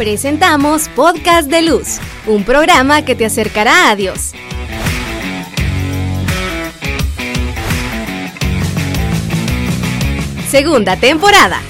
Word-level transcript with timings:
Presentamos 0.00 0.88
Podcast 0.96 1.50
de 1.50 1.60
Luz, 1.60 2.00
un 2.26 2.42
programa 2.42 3.04
que 3.04 3.14
te 3.14 3.26
acercará 3.26 3.90
a 3.90 3.96
Dios. 3.96 4.32
Segunda 10.48 10.96
temporada. 10.96 11.60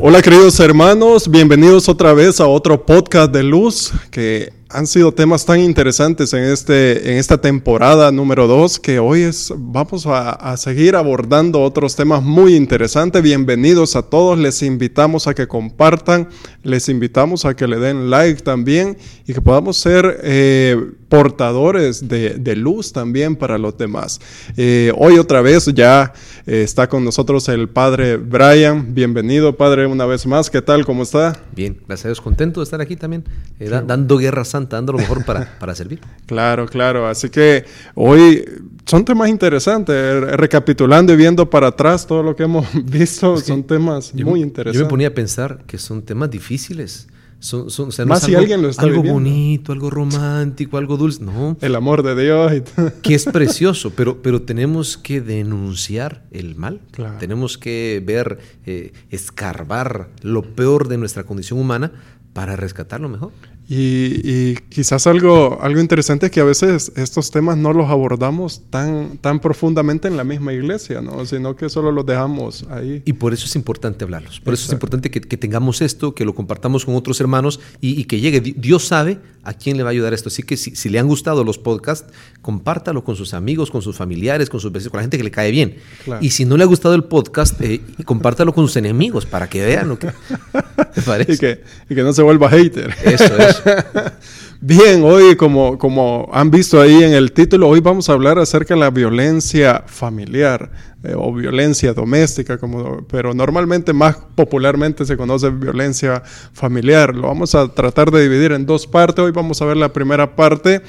Hola 0.00 0.22
queridos 0.22 0.58
hermanos, 0.58 1.30
bienvenidos 1.30 1.86
otra 1.90 2.14
vez 2.14 2.40
a 2.40 2.46
otro 2.46 2.86
podcast 2.86 3.30
de 3.30 3.42
luz 3.42 3.92
que 4.10 4.54
han 4.70 4.86
sido 4.86 5.12
temas 5.12 5.46
tan 5.46 5.60
interesantes 5.60 6.32
en, 6.34 6.44
este, 6.44 7.10
en 7.10 7.18
esta 7.18 7.40
temporada 7.40 8.12
número 8.12 8.46
2 8.46 8.78
que 8.80 8.98
hoy 8.98 9.22
es, 9.22 9.52
vamos 9.56 10.06
a, 10.06 10.30
a, 10.30 10.56
seguir 10.58 10.94
abordando 10.94 11.62
otros 11.62 11.96
temas 11.96 12.22
muy 12.22 12.54
interesantes. 12.54 13.22
Bienvenidos 13.22 13.96
a 13.96 14.02
todos, 14.02 14.38
les 14.38 14.62
invitamos 14.62 15.26
a 15.26 15.34
que 15.34 15.48
compartan, 15.48 16.28
les 16.62 16.90
invitamos 16.90 17.46
a 17.46 17.56
que 17.56 17.66
le 17.66 17.78
den 17.78 18.10
like 18.10 18.42
también 18.42 18.98
y 19.26 19.32
que 19.32 19.40
podamos 19.40 19.78
ser 19.78 20.20
eh, 20.22 20.76
portadores 21.08 22.08
de, 22.08 22.34
de, 22.34 22.56
luz 22.56 22.92
también 22.92 23.36
para 23.36 23.58
los 23.58 23.76
demás. 23.78 24.20
Eh, 24.56 24.92
hoy 24.96 25.18
otra 25.18 25.40
vez 25.40 25.66
ya 25.74 26.12
eh, 26.46 26.62
está 26.62 26.88
con 26.88 27.04
nosotros 27.04 27.48
el 27.48 27.68
padre 27.68 28.16
Brian. 28.16 28.94
Bienvenido 28.94 29.56
padre 29.56 29.86
una 29.86 30.06
vez 30.06 30.26
más, 30.26 30.50
¿qué 30.50 30.62
tal? 30.62 30.84
¿Cómo 30.84 31.02
está? 31.02 31.40
Bien, 31.54 31.78
gracias 31.86 32.06
a 32.06 32.08
Dios, 32.08 32.20
contento 32.20 32.60
de 32.60 32.64
estar 32.64 32.80
aquí 32.80 32.96
también, 32.96 33.24
da, 33.58 33.80
dando 33.82 34.18
guerra 34.18 34.44
santa 34.44 34.76
dando 34.76 34.92
lo 34.92 34.98
mejor 34.98 35.24
para, 35.24 35.58
para 35.58 35.74
servir. 35.74 36.00
Claro, 36.26 36.66
claro. 36.66 37.06
Así 37.06 37.30
que 37.30 37.64
hoy 37.94 38.44
son 38.84 39.04
temas 39.04 39.30
interesantes. 39.30 40.20
Recapitulando 40.36 41.12
y 41.12 41.16
viendo 41.16 41.48
para 41.48 41.68
atrás 41.68 42.06
todo 42.06 42.22
lo 42.22 42.36
que 42.36 42.42
hemos 42.42 42.66
visto, 42.84 43.34
es 43.34 43.42
que 43.42 43.48
son 43.48 43.64
temas 43.64 44.14
muy 44.14 44.42
interesantes. 44.42 44.78
Yo 44.78 44.84
me 44.84 44.90
ponía 44.90 45.08
a 45.08 45.14
pensar 45.14 45.62
que 45.66 45.78
son 45.78 46.02
temas 46.02 46.30
difíciles. 46.30 47.08
Son, 47.40 47.70
son, 47.70 47.88
o 47.88 47.92
sea, 47.92 48.04
no 48.04 48.10
Más 48.10 48.22
si 48.22 48.32
algo, 48.32 48.40
alguien 48.40 48.62
lo 48.62 48.68
está 48.68 48.82
algo 48.82 48.96
viviendo. 49.02 49.14
bonito, 49.14 49.72
algo 49.72 49.90
romántico, 49.90 50.76
algo 50.76 50.96
dulce. 50.96 51.22
No. 51.22 51.56
El 51.60 51.76
amor 51.76 52.02
de 52.02 52.20
Dios. 52.20 52.52
Y 52.52 52.62
que 53.02 53.14
es 53.14 53.24
precioso, 53.32 53.92
pero, 53.94 54.22
pero 54.22 54.42
tenemos 54.42 54.96
que 54.98 55.20
denunciar 55.20 56.24
el 56.32 56.56
mal. 56.56 56.80
Claro. 56.90 57.18
Tenemos 57.18 57.56
que 57.56 58.02
ver, 58.04 58.38
eh, 58.66 58.92
escarbar 59.10 60.08
lo 60.22 60.42
peor 60.42 60.88
de 60.88 60.98
nuestra 60.98 61.24
condición 61.24 61.60
humana 61.60 61.92
para 62.32 62.56
rescatar 62.56 63.00
lo 63.00 63.08
mejor. 63.08 63.30
Y, 63.70 64.20
y, 64.24 64.54
quizás 64.70 65.06
algo, 65.06 65.58
algo 65.60 65.78
interesante 65.78 66.26
es 66.26 66.32
que 66.32 66.40
a 66.40 66.44
veces 66.44 66.90
estos 66.96 67.30
temas 67.30 67.58
no 67.58 67.74
los 67.74 67.90
abordamos 67.90 68.62
tan, 68.70 69.18
tan 69.18 69.40
profundamente 69.40 70.08
en 70.08 70.16
la 70.16 70.24
misma 70.24 70.54
iglesia, 70.54 71.02
¿no? 71.02 71.26
sino 71.26 71.54
que 71.54 71.68
solo 71.68 71.92
los 71.92 72.06
dejamos 72.06 72.64
ahí. 72.70 73.02
Y 73.04 73.12
por 73.12 73.34
eso 73.34 73.44
es 73.44 73.54
importante 73.56 74.04
hablarlos. 74.04 74.40
Por 74.40 74.54
Exacto. 74.54 74.54
eso 74.54 74.66
es 74.68 74.72
importante 74.72 75.10
que, 75.10 75.20
que, 75.20 75.36
tengamos 75.36 75.82
esto, 75.82 76.14
que 76.14 76.24
lo 76.24 76.34
compartamos 76.34 76.86
con 76.86 76.96
otros 76.96 77.20
hermanos 77.20 77.60
y, 77.82 78.00
y, 78.00 78.04
que 78.04 78.20
llegue. 78.20 78.40
Dios 78.40 78.86
sabe 78.86 79.18
a 79.42 79.52
quién 79.52 79.76
le 79.76 79.82
va 79.82 79.90
a 79.90 79.92
ayudar 79.92 80.14
esto. 80.14 80.30
Así 80.30 80.42
que 80.42 80.56
si, 80.56 80.74
si, 80.74 80.88
le 80.88 80.98
han 80.98 81.06
gustado 81.06 81.44
los 81.44 81.58
podcasts, 81.58 82.10
compártalo 82.40 83.04
con 83.04 83.16
sus 83.16 83.34
amigos, 83.34 83.70
con 83.70 83.82
sus 83.82 83.96
familiares, 83.96 84.48
con 84.48 84.60
sus 84.60 84.72
vecinos, 84.72 84.92
con 84.92 84.98
la 84.98 85.02
gente 85.02 85.18
que 85.18 85.24
le 85.24 85.30
cae 85.30 85.50
bien. 85.50 85.76
Claro. 86.04 86.24
Y 86.24 86.30
si 86.30 86.46
no 86.46 86.56
le 86.56 86.64
ha 86.64 86.66
gustado 86.66 86.94
el 86.94 87.04
podcast, 87.04 87.60
eh, 87.60 87.82
compártalo 88.06 88.54
con 88.54 88.66
sus 88.66 88.76
enemigos 88.76 89.26
para 89.26 89.48
que 89.48 89.64
vean 89.64 89.88
lo 89.88 89.98
que 89.98 90.08
¿te 90.94 91.02
parece. 91.02 91.32
y, 91.34 91.38
que, 91.38 91.62
y 91.90 91.94
que 91.94 92.02
no 92.02 92.14
se 92.14 92.22
vuelva 92.22 92.48
hater. 92.48 92.94
Eso, 93.04 93.36
eso. 93.36 93.57
Bien, 94.60 95.02
hoy 95.04 95.36
como, 95.36 95.78
como 95.78 96.28
han 96.32 96.50
visto 96.50 96.80
ahí 96.80 97.02
en 97.04 97.12
el 97.12 97.32
título, 97.32 97.68
hoy 97.68 97.80
vamos 97.80 98.08
a 98.08 98.12
hablar 98.12 98.38
acerca 98.38 98.74
de 98.74 98.80
la 98.80 98.90
violencia 98.90 99.84
familiar 99.86 100.70
eh, 101.04 101.14
o 101.16 101.32
violencia 101.32 101.92
doméstica, 101.92 102.58
como, 102.58 103.06
pero 103.06 103.34
normalmente 103.34 103.92
más 103.92 104.16
popularmente 104.34 105.04
se 105.04 105.16
conoce 105.16 105.50
violencia 105.50 106.22
familiar. 106.52 107.14
Lo 107.14 107.28
vamos 107.28 107.54
a 107.54 107.68
tratar 107.68 108.10
de 108.10 108.22
dividir 108.22 108.52
en 108.52 108.66
dos 108.66 108.86
partes. 108.86 109.24
Hoy 109.24 109.30
vamos 109.30 109.62
a 109.62 109.64
ver 109.64 109.76
la 109.76 109.92
primera 109.92 110.34
parte 110.34 110.82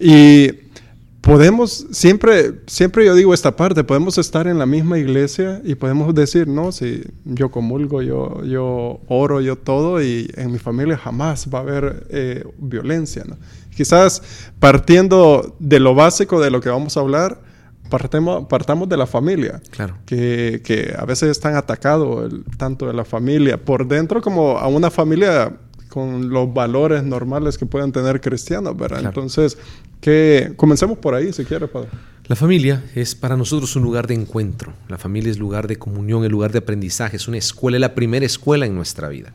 y 0.00 0.50
podemos, 1.22 1.86
siempre, 1.92 2.60
siempre 2.66 3.06
yo 3.06 3.14
digo 3.14 3.32
esta 3.32 3.56
parte, 3.56 3.84
podemos 3.84 4.18
estar 4.18 4.46
en 4.48 4.58
la 4.58 4.66
misma 4.66 4.98
iglesia 4.98 5.62
y 5.64 5.76
podemos 5.76 6.14
decir, 6.14 6.48
no, 6.48 6.72
si 6.72 7.04
yo 7.24 7.50
comulgo, 7.50 8.02
yo, 8.02 8.44
yo 8.44 9.00
oro, 9.06 9.40
yo 9.40 9.56
todo, 9.56 10.02
y 10.02 10.30
en 10.36 10.52
mi 10.52 10.58
familia 10.58 10.98
jamás 10.98 11.48
va 11.52 11.60
a 11.60 11.62
haber 11.62 12.06
eh, 12.10 12.44
violencia. 12.58 13.22
¿no? 13.26 13.36
Quizás 13.74 14.50
partiendo 14.58 15.56
de 15.60 15.78
lo 15.80 15.94
básico 15.94 16.40
de 16.40 16.50
lo 16.50 16.60
que 16.60 16.68
vamos 16.68 16.96
a 16.96 17.00
hablar, 17.00 17.40
partemos, 17.88 18.46
partamos 18.48 18.88
de 18.88 18.96
la 18.96 19.06
familia, 19.06 19.62
claro. 19.70 19.98
que, 20.04 20.60
que 20.64 20.92
a 20.98 21.04
veces 21.04 21.30
están 21.30 21.54
atacados 21.54 22.32
tanto 22.58 22.88
de 22.88 22.94
la 22.94 23.04
familia 23.04 23.64
por 23.64 23.86
dentro 23.86 24.20
como 24.20 24.58
a 24.58 24.66
una 24.66 24.90
familia 24.90 25.52
con 25.92 26.30
los 26.30 26.54
valores 26.54 27.04
normales 27.04 27.58
que 27.58 27.66
pueden 27.66 27.92
tener 27.92 28.22
cristianos, 28.22 28.74
¿verdad? 28.74 29.00
Claro. 29.00 29.08
Entonces, 29.10 29.58
que 30.00 30.54
comencemos 30.56 30.96
por 30.96 31.14
ahí, 31.14 31.34
si 31.34 31.44
quiere, 31.44 31.68
Padre. 31.68 31.90
La 32.28 32.34
familia 32.34 32.82
es 32.94 33.14
para 33.14 33.36
nosotros 33.36 33.76
un 33.76 33.82
lugar 33.82 34.06
de 34.06 34.14
encuentro. 34.14 34.72
La 34.88 34.96
familia 34.96 35.30
es 35.30 35.38
lugar 35.38 35.68
de 35.68 35.76
comunión, 35.76 36.24
el 36.24 36.32
lugar 36.32 36.50
de 36.50 36.60
aprendizaje, 36.60 37.16
es 37.16 37.28
una 37.28 37.36
escuela, 37.36 37.76
es 37.76 37.82
la 37.82 37.94
primera 37.94 38.24
escuela 38.24 38.64
en 38.64 38.74
nuestra 38.74 39.10
vida. 39.10 39.34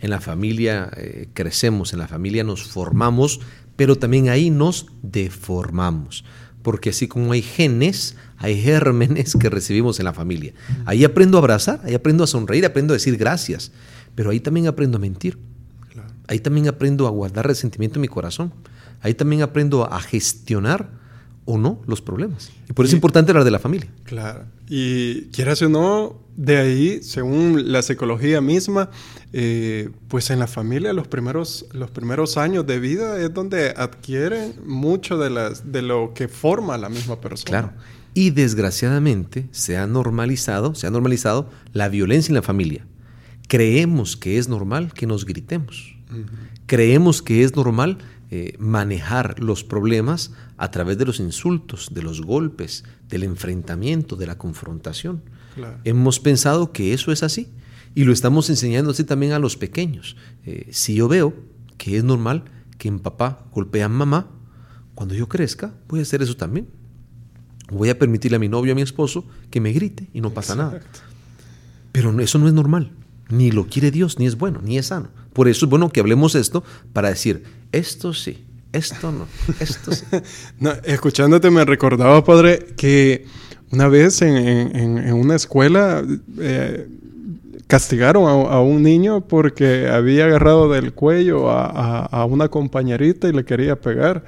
En 0.00 0.08
la 0.08 0.18
familia 0.18 0.90
eh, 0.96 1.28
crecemos, 1.34 1.92
en 1.92 1.98
la 1.98 2.08
familia 2.08 2.42
nos 2.42 2.62
formamos, 2.62 3.40
pero 3.76 3.96
también 3.96 4.30
ahí 4.30 4.48
nos 4.48 4.86
deformamos. 5.02 6.24
Porque 6.62 6.88
así 6.88 7.06
como 7.06 7.32
hay 7.32 7.42
genes, 7.42 8.16
hay 8.38 8.58
gérmenes 8.62 9.36
que 9.38 9.50
recibimos 9.50 9.98
en 9.98 10.06
la 10.06 10.14
familia. 10.14 10.54
Ahí 10.86 11.04
aprendo 11.04 11.36
a 11.36 11.40
abrazar, 11.40 11.82
ahí 11.84 11.92
aprendo 11.92 12.24
a 12.24 12.26
sonreír, 12.26 12.64
aprendo 12.64 12.94
a 12.94 12.96
decir 12.96 13.18
gracias, 13.18 13.72
pero 14.14 14.30
ahí 14.30 14.40
también 14.40 14.68
aprendo 14.68 14.96
a 14.96 15.00
mentir. 15.02 15.38
Ahí 16.28 16.38
también 16.38 16.68
aprendo 16.68 17.06
a 17.06 17.10
guardar 17.10 17.46
resentimiento 17.46 17.98
en 17.98 18.02
mi 18.02 18.08
corazón. 18.08 18.52
Ahí 19.00 19.14
también 19.14 19.42
aprendo 19.42 19.90
a 19.90 20.00
gestionar 20.00 20.90
o 21.46 21.56
no 21.56 21.80
los 21.86 22.02
problemas. 22.02 22.50
Y 22.68 22.74
por 22.74 22.84
eso 22.84 22.92
y, 22.92 22.94
es 22.94 22.98
importante 22.98 23.30
hablar 23.30 23.44
de 23.44 23.50
la 23.50 23.58
familia. 23.58 23.88
Claro. 24.04 24.44
Y 24.68 25.22
quieras 25.32 25.62
o 25.62 25.70
no, 25.70 26.20
de 26.36 26.58
ahí, 26.58 27.02
según 27.02 27.72
la 27.72 27.80
psicología 27.80 28.42
misma, 28.42 28.90
eh, 29.32 29.88
pues 30.08 30.28
en 30.28 30.38
la 30.38 30.46
familia 30.46 30.92
los 30.92 31.08
primeros, 31.08 31.64
los 31.72 31.90
primeros 31.90 32.36
años 32.36 32.66
de 32.66 32.78
vida 32.78 33.18
es 33.18 33.32
donde 33.32 33.70
adquieren 33.70 34.56
mucho 34.66 35.16
de, 35.16 35.30
las, 35.30 35.72
de 35.72 35.80
lo 35.80 36.12
que 36.12 36.28
forma 36.28 36.76
la 36.76 36.90
misma 36.90 37.18
persona. 37.18 37.48
Claro. 37.48 37.72
Y 38.12 38.28
desgraciadamente 38.30 39.48
se 39.50 39.78
ha 39.78 39.86
normalizado, 39.86 40.74
se 40.74 40.86
ha 40.86 40.90
normalizado 40.90 41.48
la 41.72 41.88
violencia 41.88 42.30
en 42.30 42.34
la 42.34 42.42
familia. 42.42 42.84
Creemos 43.48 44.18
que 44.18 44.36
es 44.36 44.48
normal 44.48 44.92
que 44.92 45.06
nos 45.06 45.24
gritemos. 45.24 45.97
Uh 46.10 46.16
-huh. 46.16 46.26
Creemos 46.66 47.22
que 47.22 47.44
es 47.44 47.56
normal 47.56 47.98
eh, 48.30 48.54
manejar 48.58 49.40
los 49.40 49.64
problemas 49.64 50.32
a 50.58 50.70
través 50.70 50.98
de 50.98 51.06
los 51.06 51.18
insultos, 51.18 51.88
de 51.92 52.02
los 52.02 52.20
golpes, 52.20 52.84
del 53.08 53.22
enfrentamiento, 53.22 54.16
de 54.16 54.26
la 54.26 54.36
confrontación. 54.36 55.22
Claro. 55.54 55.78
Hemos 55.84 56.20
pensado 56.20 56.72
que 56.72 56.92
eso 56.92 57.10
es 57.10 57.22
así 57.22 57.48
y 57.94 58.04
lo 58.04 58.12
estamos 58.12 58.50
enseñando 58.50 58.90
así 58.90 59.04
también 59.04 59.32
a 59.32 59.38
los 59.38 59.56
pequeños. 59.56 60.16
Eh, 60.44 60.68
si 60.72 60.94
yo 60.94 61.08
veo 61.08 61.34
que 61.78 61.96
es 61.96 62.04
normal 62.04 62.44
que 62.76 62.88
en 62.88 62.98
papá 63.00 63.46
golpea 63.52 63.86
a 63.86 63.88
mamá, 63.88 64.28
cuando 64.94 65.14
yo 65.14 65.28
crezca 65.28 65.72
voy 65.88 66.00
a 66.00 66.02
hacer 66.02 66.20
eso 66.22 66.36
también. 66.36 66.68
Voy 67.70 67.88
a 67.88 67.98
permitirle 67.98 68.36
a 68.36 68.38
mi 68.40 68.48
novio, 68.48 68.72
a 68.72 68.74
mi 68.74 68.82
esposo, 68.82 69.24
que 69.50 69.60
me 69.60 69.72
grite 69.72 70.08
y 70.12 70.20
no 70.20 70.34
pasa 70.34 70.54
Exacto. 70.54 70.78
nada. 70.78 70.86
Pero 71.92 72.18
eso 72.20 72.38
no 72.38 72.46
es 72.46 72.54
normal. 72.54 72.92
Ni 73.30 73.50
lo 73.50 73.66
quiere 73.66 73.90
Dios, 73.90 74.18
ni 74.18 74.26
es 74.26 74.36
bueno, 74.36 74.60
ni 74.62 74.78
es 74.78 74.86
sano. 74.86 75.10
Por 75.38 75.46
eso 75.46 75.66
es 75.66 75.70
bueno 75.70 75.88
que 75.88 76.00
hablemos 76.00 76.34
esto 76.34 76.64
para 76.92 77.10
decir, 77.10 77.44
esto 77.70 78.12
sí, 78.12 78.44
esto 78.72 79.12
no, 79.12 79.28
esto 79.60 79.92
sí. 79.92 80.04
escuchándote 80.84 81.48
me 81.52 81.64
recordaba, 81.64 82.24
padre, 82.24 82.74
que 82.76 83.24
una 83.70 83.86
vez 83.86 84.20
en, 84.20 85.12
una 85.12 85.36
escuela 85.36 86.02
eh, 86.40 86.88
castigaron 87.68 88.24
a, 88.24 88.58
un 88.58 88.82
niño 88.82 89.20
porque 89.20 89.86
había 89.86 90.24
agarrado 90.24 90.68
del 90.72 90.92
cuello 90.92 91.48
a, 91.48 92.24
una 92.24 92.48
compañerita 92.48 93.28
y 93.28 93.32
le 93.32 93.44
quería 93.44 93.76
pegar. 93.76 94.24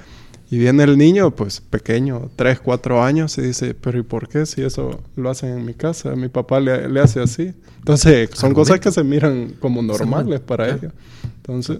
Y 0.51 0.59
viene 0.59 0.83
el 0.83 0.97
niño, 0.97 1.31
pues 1.31 1.61
pequeño, 1.61 2.29
3, 2.35 2.59
4 2.59 3.03
años, 3.03 3.37
y 3.37 3.41
dice, 3.41 3.73
pero 3.73 3.97
¿y 3.97 4.03
por 4.03 4.27
qué 4.27 4.45
si 4.45 4.61
eso 4.61 5.01
lo 5.15 5.29
hacen 5.29 5.57
en 5.57 5.65
mi 5.65 5.73
casa? 5.73 6.13
Mi 6.15 6.27
papá 6.27 6.59
le, 6.59 6.89
le 6.89 6.99
hace 6.99 7.21
así. 7.21 7.53
Entonces, 7.79 8.29
son 8.33 8.49
Argumento. 8.49 8.55
cosas 8.55 8.79
que 8.81 8.91
se 8.91 9.03
miran 9.03 9.55
como 9.61 9.81
normales 9.81 10.41
para 10.41 10.65
claro. 10.65 10.79
ellos. 10.79 10.93
Entonces... 11.37 11.79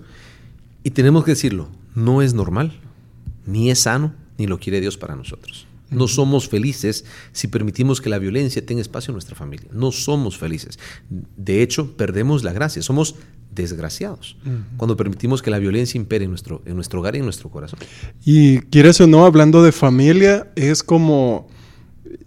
Y 0.84 0.90
tenemos 0.92 1.24
que 1.26 1.32
decirlo, 1.32 1.68
no 1.94 2.22
es 2.22 2.34
normal, 2.34 2.80
ni 3.46 3.70
es 3.70 3.80
sano, 3.80 4.14
ni 4.38 4.48
lo 4.48 4.58
quiere 4.58 4.80
Dios 4.80 4.98
para 4.98 5.16
nosotros. 5.16 5.68
No 5.92 6.08
somos 6.08 6.48
felices 6.48 7.06
si 7.34 7.48
permitimos 7.48 8.02
que 8.02 8.10
la 8.10 8.18
violencia 8.18 8.66
tenga 8.66 8.82
espacio 8.82 9.12
en 9.12 9.16
nuestra 9.16 9.36
familia. 9.36 9.68
No 9.72 9.92
somos 9.92 10.38
felices. 10.38 10.80
De 11.10 11.62
hecho, 11.62 11.96
perdemos 11.98 12.44
la 12.44 12.54
gracia. 12.54 12.82
Somos 12.82 13.16
desgraciados 13.54 14.38
uh 14.46 14.50
-huh. 14.50 14.64
cuando 14.78 14.96
permitimos 14.96 15.42
que 15.42 15.52
la 15.52 15.60
violencia 15.60 15.98
impere 15.98 16.24
en 16.24 16.32
nuestro, 16.32 16.62
en 16.66 16.76
nuestro 16.76 17.02
hogar 17.02 17.16
y 17.16 17.20
en 17.20 17.26
nuestro 17.26 17.50
corazón. 17.50 17.80
Y 18.24 18.60
quieres 18.60 19.02
o 19.02 19.08
no, 19.08 19.26
hablando 19.26 19.62
de 19.62 19.74
familia, 19.74 20.48
es 20.56 20.82
como 20.82 21.50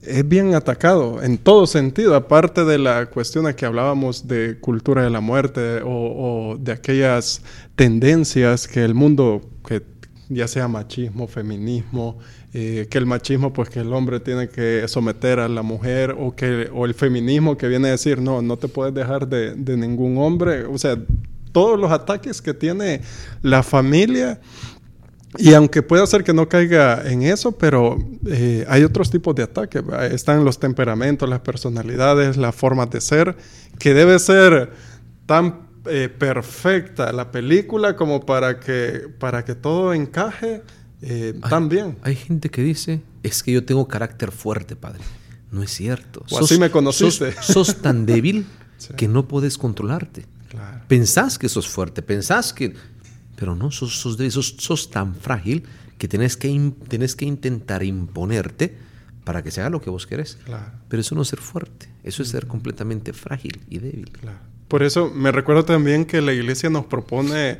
es 0.02 0.26
bien 0.26 0.54
atacado 0.54 1.22
en 1.22 1.38
todo 1.38 1.66
sentido, 1.66 2.14
aparte 2.14 2.64
de 2.64 2.78
la 2.78 3.06
cuestión 3.06 3.46
a 3.46 3.54
que 3.54 3.66
hablábamos 3.66 4.26
de 4.28 4.58
cultura 4.60 5.02
de 5.02 5.10
la 5.10 5.20
muerte 5.20 5.80
o, 5.82 6.52
o 6.52 6.58
de 6.58 6.72
aquellas 6.72 7.42
tendencias 7.74 8.68
que 8.68 8.84
el 8.84 8.94
mundo, 8.94 9.40
que 9.66 9.82
ya 10.28 10.48
sea 10.48 10.68
machismo, 10.68 11.26
feminismo, 11.26 12.18
que 12.54 12.98
el 12.98 13.06
machismo, 13.06 13.52
pues 13.52 13.68
que 13.68 13.80
el 13.80 13.92
hombre 13.92 14.20
tiene 14.20 14.48
que 14.48 14.86
someter 14.86 15.40
a 15.40 15.48
la 15.48 15.62
mujer, 15.62 16.14
o, 16.16 16.36
que, 16.36 16.70
o 16.72 16.84
el 16.84 16.94
feminismo 16.94 17.56
que 17.56 17.66
viene 17.66 17.88
a 17.88 17.90
decir, 17.90 18.20
no, 18.20 18.42
no 18.42 18.56
te 18.56 18.68
puedes 18.68 18.94
dejar 18.94 19.26
de, 19.26 19.56
de 19.56 19.76
ningún 19.76 20.18
hombre, 20.18 20.64
o 20.64 20.78
sea, 20.78 20.96
todos 21.54 21.78
los 21.78 21.90
ataques 21.92 22.42
que 22.42 22.52
tiene 22.52 23.00
la 23.40 23.62
familia. 23.62 24.40
Y 25.36 25.54
aunque 25.54 25.82
pueda 25.82 26.06
ser 26.06 26.22
que 26.22 26.34
no 26.34 26.48
caiga 26.48 27.02
en 27.10 27.22
eso, 27.22 27.52
pero 27.52 27.96
eh, 28.26 28.64
hay 28.68 28.84
otros 28.84 29.10
tipos 29.10 29.34
de 29.34 29.44
ataques. 29.44 29.82
Están 30.10 30.44
los 30.44 30.58
temperamentos, 30.58 31.28
las 31.28 31.40
personalidades, 31.40 32.36
las 32.36 32.54
formas 32.54 32.90
de 32.90 33.00
ser, 33.00 33.36
que 33.78 33.94
debe 33.94 34.18
ser 34.18 34.70
tan 35.26 35.68
eh, 35.86 36.08
perfecta 36.08 37.12
la 37.12 37.30
película 37.30 37.96
como 37.96 38.24
para 38.24 38.60
que, 38.60 39.08
para 39.18 39.44
que 39.44 39.54
todo 39.54 39.92
encaje 39.94 40.62
eh, 41.06 41.34
tan 41.48 41.68
bien. 41.68 41.98
Hay 42.02 42.16
gente 42.16 42.50
que 42.50 42.62
dice, 42.62 43.02
es 43.22 43.42
que 43.42 43.52
yo 43.52 43.64
tengo 43.64 43.86
carácter 43.86 44.32
fuerte, 44.32 44.74
padre. 44.74 45.02
No 45.50 45.62
es 45.62 45.70
cierto. 45.70 46.24
O 46.30 46.38
así 46.38 46.58
me 46.58 46.70
conociste. 46.70 47.32
Sos, 47.42 47.82
tan 47.82 48.06
débil 48.06 48.46
que 48.96 49.06
no 49.06 49.28
puedes 49.28 49.58
controlarte. 49.58 50.26
Pensás 50.88 51.38
que 51.38 51.48
sos 51.48 51.68
fuerte, 51.68 52.00
pensás 52.00 52.52
que... 52.52 52.74
Pero 53.34 53.56
no, 53.56 53.72
sos, 53.72 53.98
sos, 53.98 54.16
sos, 54.32 54.54
sos 54.58 54.90
tan 54.90 55.16
frágil 55.16 55.64
que 55.98 56.06
tenés 56.06 56.36
que, 56.36 56.72
tenés 56.88 57.16
que 57.16 57.24
intentar 57.24 57.82
imponerte 57.82 58.76
para 59.24 59.42
que 59.42 59.50
se 59.50 59.60
haga 59.60 59.70
lo 59.70 59.80
que 59.80 59.90
vos 59.90 60.06
querés. 60.06 60.38
Pero 60.88 61.00
eso 61.00 61.16
no 61.16 61.22
es 61.22 61.28
ser 61.28 61.40
fuerte, 61.40 61.88
eso 62.04 62.22
es 62.22 62.28
ser 62.28 62.46
completamente 62.46 63.12
frágil 63.12 63.62
y 63.68 63.78
débil. 63.78 64.12
Por 64.68 64.84
eso 64.84 65.10
me 65.10 65.32
recuerdo 65.32 65.64
también 65.64 66.04
que 66.04 66.20
la 66.20 66.32
iglesia 66.32 66.70
nos 66.70 66.86
propone 66.86 67.58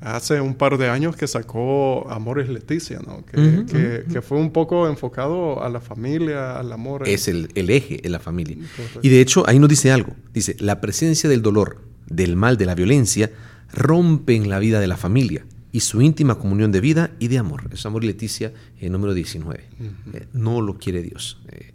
hace 0.00 0.40
un 0.40 0.54
par 0.54 0.78
de 0.78 0.88
años 0.88 1.16
que 1.16 1.26
sacó 1.26 2.10
Amores 2.10 2.48
Leticia, 2.48 3.00
¿no? 3.06 3.24
Que, 3.24 4.04
que, 4.10 4.22
fue 4.22 4.38
un 4.38 4.50
poco 4.50 4.88
enfocado 4.88 5.62
a 5.62 5.68
la 5.68 5.80
familia, 5.80 6.58
al 6.58 6.72
amor. 6.72 7.08
Es 7.08 7.28
el, 7.28 7.50
el 7.54 7.70
eje 7.70 8.04
en 8.04 8.12
la 8.12 8.20
familia. 8.20 8.56
Y 9.02 9.08
de 9.08 9.20
hecho 9.20 9.48
ahí 9.48 9.58
nos 9.58 9.68
dice 9.68 9.90
algo. 9.90 10.14
Dice, 10.32 10.56
la 10.60 10.80
presencia 10.80 11.28
del 11.28 11.42
dolor, 11.42 11.82
del 12.06 12.36
mal, 12.36 12.56
de 12.56 12.66
la 12.66 12.74
violencia, 12.74 13.30
rompe 13.72 14.34
en 14.34 14.48
la 14.48 14.58
vida 14.58 14.80
de 14.80 14.86
la 14.86 14.96
familia 14.96 15.46
y 15.72 15.80
su 15.80 16.02
íntima 16.02 16.36
comunión 16.36 16.70
de 16.70 16.80
vida 16.80 17.10
y 17.18 17.28
de 17.28 17.38
amor. 17.38 17.68
Es 17.72 17.84
Amor 17.86 18.04
y 18.04 18.08
Leticia, 18.08 18.52
el 18.78 18.92
número 18.92 19.14
19. 19.14 19.64
Eh, 20.12 20.26
no 20.32 20.60
lo 20.60 20.78
quiere 20.78 21.02
Dios. 21.02 21.40
Eh, 21.48 21.72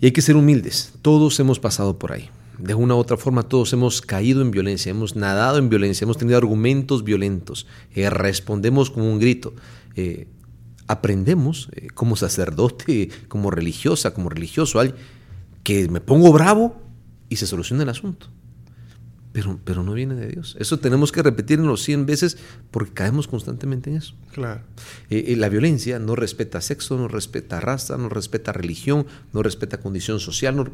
y 0.00 0.06
hay 0.06 0.12
que 0.12 0.22
ser 0.22 0.36
humildes. 0.36 0.94
Todos 1.02 1.38
hemos 1.38 1.60
pasado 1.60 1.98
por 1.98 2.12
ahí 2.12 2.30
de 2.62 2.74
una 2.74 2.94
u 2.94 2.98
otra 2.98 3.16
forma 3.16 3.42
todos 3.42 3.72
hemos 3.72 4.00
caído 4.00 4.40
en 4.40 4.52
violencia, 4.52 4.90
hemos 4.90 5.16
nadado 5.16 5.58
en 5.58 5.68
violencia, 5.68 6.04
hemos 6.04 6.16
tenido 6.16 6.38
argumentos 6.38 7.02
violentos, 7.02 7.66
eh, 7.92 8.08
respondemos 8.08 8.90
con 8.90 9.02
un 9.02 9.18
grito. 9.18 9.52
Eh, 9.96 10.28
aprendemos 10.86 11.68
eh, 11.72 11.88
como 11.92 12.14
sacerdote, 12.14 13.10
como 13.26 13.50
religiosa, 13.50 14.14
como 14.14 14.28
religioso, 14.28 14.80
que 15.64 15.88
me 15.88 16.00
pongo 16.00 16.32
bravo 16.32 16.80
y 17.28 17.36
se 17.36 17.48
soluciona 17.48 17.82
el 17.82 17.88
asunto. 17.88 18.28
Pero, 19.32 19.58
pero 19.64 19.82
no 19.82 19.94
viene 19.94 20.14
de 20.14 20.28
Dios. 20.28 20.56
Eso 20.60 20.78
tenemos 20.78 21.10
que 21.10 21.22
repetirlo 21.22 21.76
100 21.76 22.06
veces 22.06 22.36
porque 22.70 22.92
caemos 22.92 23.26
constantemente 23.26 23.90
en 23.90 23.96
eso. 23.96 24.14
Claro. 24.30 24.60
la 25.08 25.48
violencia 25.48 25.98
no 25.98 26.14
respeta 26.14 26.60
sexo, 26.60 26.96
no 26.96 27.08
respeta 27.08 27.58
raza, 27.58 27.96
no 27.96 28.08
respeta 28.08 28.52
religión, 28.52 29.06
no 29.32 29.42
respeta 29.42 29.80
condición 29.80 30.20
social, 30.20 30.54
no, 30.54 30.70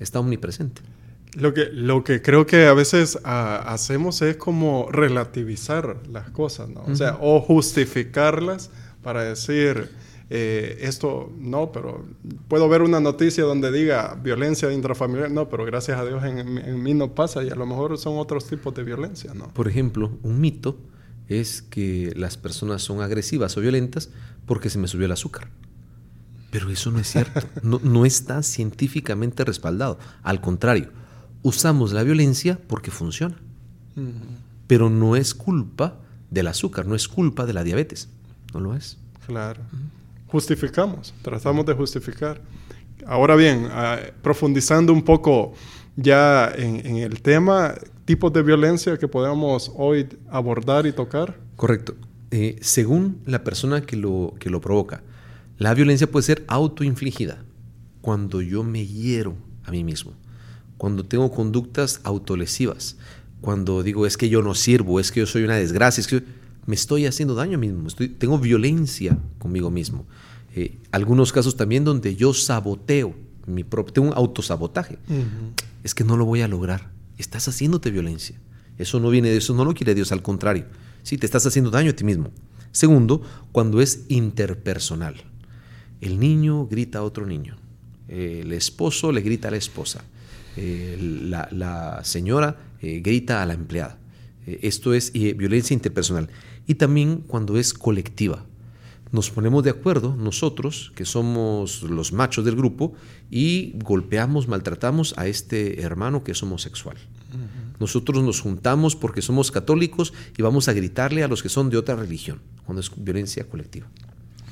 está 0.00 0.18
omnipresente. 0.18 0.82
Lo 1.34 1.54
que, 1.54 1.66
lo 1.72 2.02
que 2.02 2.22
creo 2.22 2.44
que 2.44 2.66
a 2.66 2.74
veces 2.74 3.18
hacemos 3.22 4.20
es 4.22 4.36
como 4.36 4.88
relativizar 4.90 5.98
las 6.10 6.28
cosas, 6.30 6.68
¿no? 6.68 6.82
O 6.88 6.96
sea, 6.96 7.18
o 7.20 7.40
justificarlas 7.40 8.70
para 9.00 9.22
decir, 9.22 9.90
eh, 10.28 10.78
esto 10.80 11.32
no, 11.38 11.70
pero 11.70 12.04
puedo 12.48 12.68
ver 12.68 12.82
una 12.82 12.98
noticia 12.98 13.44
donde 13.44 13.70
diga 13.70 14.18
violencia 14.20 14.72
intrafamiliar, 14.72 15.30
no, 15.30 15.48
pero 15.48 15.64
gracias 15.64 15.98
a 15.98 16.04
Dios 16.04 16.24
en, 16.24 16.58
en, 16.58 16.82
mí 16.82 16.94
no 16.94 17.14
pasa 17.14 17.44
y 17.44 17.50
a 17.50 17.54
lo 17.54 17.64
mejor 17.64 17.96
son 17.96 18.18
otros 18.18 18.46
tipos 18.48 18.74
de 18.74 18.82
violencia, 18.82 19.32
¿no? 19.32 19.54
Por 19.54 19.68
ejemplo, 19.68 20.10
un 20.22 20.40
mito 20.40 20.78
es 21.28 21.62
que 21.62 22.12
las 22.16 22.36
personas 22.36 22.82
son 22.82 23.02
agresivas 23.02 23.56
o 23.56 23.60
violentas 23.60 24.10
porque 24.46 24.68
se 24.68 24.78
me 24.78 24.88
subió 24.88 25.06
el 25.06 25.12
azúcar. 25.12 25.48
Pero 26.50 26.70
eso 26.70 26.90
no 26.90 26.98
es 26.98 27.10
cierto. 27.10 27.40
No, 27.62 28.04
está 28.04 28.42
científicamente 28.42 29.44
respaldado. 29.44 29.98
Al 30.22 30.40
contrario, 30.40 30.90
usamos 31.42 31.92
la 31.92 32.02
violencia 32.02 32.58
porque 32.66 32.90
funciona. 32.90 33.36
Pero 34.66 34.88
no 34.88 35.16
es 35.16 35.34
culpa 35.34 35.98
del 36.30 36.46
azúcar, 36.46 36.86
no 36.86 36.94
es 36.94 37.08
culpa 37.08 37.44
de 37.46 37.52
la 37.52 37.64
diabetes. 37.64 38.08
No 38.54 38.60
lo 38.60 38.74
es. 38.74 38.98
Claro. 39.26 39.60
Justificamos, 40.26 41.12
tratamos 41.22 41.66
de 41.66 41.74
justificar. 41.74 42.40
Ahora 43.06 43.34
bien, 43.34 43.68
ah, 43.70 43.98
profundizando 44.22 44.92
un 44.92 45.02
poco 45.02 45.54
ya 45.96 46.52
en, 46.54 46.96
el 46.96 47.20
tema, 47.20 47.74
tipos 48.04 48.32
de 48.32 48.42
violencia 48.42 48.96
que 48.96 49.08
podemos 49.08 49.72
hoy 49.74 50.08
abordar 50.30 50.86
y 50.86 50.92
tocar. 50.92 51.36
Correcto. 51.56 51.94
Eh, 52.30 52.56
según 52.60 53.20
la 53.26 53.42
persona 53.42 53.82
que 53.82 53.96
lo, 53.96 54.34
que 54.38 54.50
lo 54.50 54.60
provoca, 54.60 55.02
la 55.60 55.74
violencia 55.74 56.10
puede 56.10 56.24
ser 56.24 56.42
autoinfligida, 56.48 57.44
cuando 58.00 58.40
yo 58.40 58.64
me 58.64 58.86
hiero 58.86 59.36
a 59.62 59.70
mí 59.70 59.84
mismo, 59.84 60.14
cuando 60.78 61.04
tengo 61.04 61.30
conductas 61.30 62.00
autolesivas, 62.02 62.96
cuando 63.42 63.82
digo 63.82 64.06
es 64.06 64.16
que 64.16 64.30
yo 64.30 64.40
no 64.40 64.54
sirvo, 64.54 65.00
es 65.00 65.12
que 65.12 65.20
yo 65.20 65.26
soy 65.26 65.42
una 65.42 65.56
desgracia, 65.56 66.00
es 66.00 66.06
que 66.06 66.24
me 66.64 66.74
estoy 66.74 67.04
haciendo 67.04 67.34
daño 67.34 67.58
a 67.58 67.60
mí 67.60 67.68
mismo, 67.68 67.90
tengo 68.16 68.38
violencia 68.38 69.18
conmigo 69.38 69.70
mismo. 69.70 70.06
Eh, 70.56 70.78
algunos 70.92 71.30
casos 71.30 71.56
también 71.56 71.84
donde 71.84 72.16
yo 72.16 72.32
saboteo 72.32 73.14
mi 73.46 73.62
propio, 73.62 73.92
tengo 73.92 74.08
un 74.08 74.14
autosabotaje. 74.14 74.98
Es 75.84 75.94
que 75.94 76.04
no 76.04 76.16
lo 76.16 76.24
voy 76.24 76.40
a 76.40 76.48
lograr. 76.48 76.90
Estás 77.18 77.48
haciéndote 77.48 77.90
violencia. 77.90 78.40
Eso 78.78 78.98
no 78.98 79.10
viene 79.10 79.28
de 79.28 79.36
eso, 79.36 79.52
no 79.52 79.66
lo 79.66 79.74
quiere 79.74 79.94
Dios, 79.94 80.10
al 80.10 80.22
contrario. 80.22 80.64
Sí, 81.02 81.18
te 81.18 81.26
estás 81.26 81.44
haciendo 81.44 81.70
daño 81.70 81.90
a 81.90 81.94
ti 81.94 82.04
mismo. 82.04 82.30
Segundo, 82.72 83.20
cuando 83.52 83.82
es 83.82 84.06
interpersonal. 84.08 85.29
El 86.00 86.18
niño 86.18 86.66
grita 86.66 87.00
a 87.00 87.02
otro 87.02 87.26
niño. 87.26 87.56
El 88.08 88.52
esposo 88.52 89.12
le 89.12 89.20
grita 89.20 89.48
a 89.48 89.50
la 89.50 89.56
esposa. 89.56 90.04
La, 90.56 92.00
señora 92.02 92.58
eh, 92.80 93.00
grita 93.00 93.42
a 93.42 93.46
la 93.46 93.54
empleada. 93.54 93.98
Eh, 94.46 94.60
esto 94.62 94.94
es 94.94 95.12
eh, 95.14 95.34
violencia 95.34 95.74
interpersonal. 95.74 96.28
Y 96.66 96.74
también 96.74 97.18
cuando 97.26 97.58
es 97.58 97.74
colectiva. 97.74 98.46
Nos 99.12 99.30
ponemos 99.30 99.64
de 99.64 99.70
acuerdo 99.70 100.14
nosotros, 100.16 100.92
que 100.94 101.04
somos 101.04 101.82
los 101.82 102.12
machos 102.12 102.44
del 102.44 102.54
grupo, 102.54 102.94
y 103.28 103.74
golpeamos, 103.82 104.46
maltratamos 104.46 105.14
a 105.16 105.26
este 105.26 105.82
hermano 105.82 106.22
que 106.22 106.32
es 106.32 106.42
homosexual. 106.42 106.96
Nosotros 107.80 108.22
nos 108.22 108.40
juntamos 108.40 108.94
porque 108.94 109.22
somos 109.22 109.50
católicos 109.50 110.12
y 110.36 110.42
vamos 110.42 110.68
a 110.68 110.74
gritarle 110.74 111.24
a 111.24 111.28
los 111.28 111.42
que 111.42 111.48
son 111.48 111.70
de 111.70 111.76
otra 111.76 111.96
religión, 111.96 112.40
cuando 112.64 112.80
es 112.80 112.90
violencia 112.96 113.48
colectiva. 113.48 113.88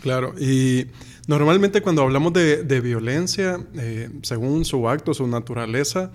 Claro, 0.03 0.35
y 0.39 0.87
normalmente 1.27 1.83
cuando 1.83 2.03
hablamos 2.03 2.33
de, 2.33 2.81
violencia, 2.81 3.61
eh, 3.75 4.11
según 4.23 4.65
su 4.65 4.89
acto, 4.89 5.15
su 5.15 5.27
naturaleza, 5.27 6.11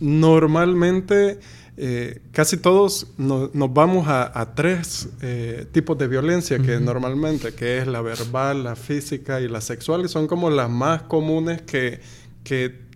normalmente 0.00 1.38
eh, 1.76 2.20
casi 2.32 2.58
todos 2.58 3.06
nos 3.16 3.74
vamos 3.74 4.06
a, 4.08 4.52
tres 4.54 5.08
eh, 5.22 5.66
tipos 5.72 5.96
de 5.96 6.06
violencia 6.06 6.58
que 6.58 6.78
normalmente, 6.78 7.54
que 7.54 7.78
es 7.78 7.86
la 7.86 8.02
verbal, 8.02 8.64
la 8.64 8.76
física 8.76 9.40
y 9.40 9.48
la 9.48 9.60
sexual, 9.60 10.04
y 10.04 10.08
son 10.08 10.26
como 10.26 10.50
las 10.50 10.68
más 10.68 11.02
comunes 11.02 11.62
que, 11.62 12.00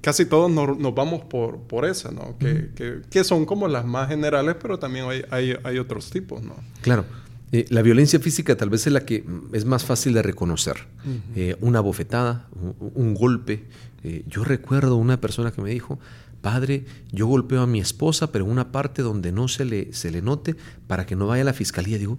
casi 0.03 0.27
todos 0.27 0.51
nos, 0.51 0.95
vamos 0.95 1.23
por, 1.25 1.59
por 1.61 1.85
esa, 1.85 2.11
¿no? 2.11 2.37
Que, 2.39 3.25
son 3.25 3.47
como 3.47 3.67
las 3.67 3.87
más 3.87 4.09
generales, 4.09 4.57
pero 4.61 4.79
también 4.79 5.07
hay, 5.07 5.25
hay, 5.31 5.57
hay 5.65 5.79
otros 5.79 6.11
tipos, 6.11 6.43
¿no? 6.43 6.57
Claro. 6.83 7.05
Eh, 7.57 7.65
la 7.71 7.81
violencia 7.81 8.21
física 8.21 8.55
tal 8.55 8.69
vez 8.69 8.87
es 8.87 8.93
la 8.93 9.07
que 9.07 9.25
es 9.55 9.65
más 9.65 9.83
fácil 9.83 10.13
de 10.13 10.21
reconocer. 10.21 10.77
Eh, 11.35 11.57
una 11.63 11.81
bofetada, 11.81 12.51
un, 12.95 13.15
golpe. 13.15 13.65
Eh, 14.05 14.25
yo 14.27 14.45
recuerdo 14.45 14.97
una 14.97 15.23
persona 15.23 15.53
que 15.53 15.63
me 15.63 15.71
dijo, 15.71 15.99
padre, 16.43 16.85
yo 17.13 17.27
golpeo 17.27 17.63
a 17.63 17.67
mi 17.67 17.81
esposa, 17.81 18.31
pero 18.31 18.45
en 18.45 18.51
una 18.51 18.73
parte 18.73 19.01
donde 19.01 19.33
no 19.33 19.49
se 19.49 19.65
le, 19.65 19.91
se 19.95 20.11
le 20.11 20.21
note 20.21 20.55
para 20.87 21.07
que 21.07 21.17
no 21.17 21.29
vaya 21.29 21.41
a 21.41 21.45
la 21.47 21.55
fiscalía. 21.55 21.97
Digo, 21.97 22.19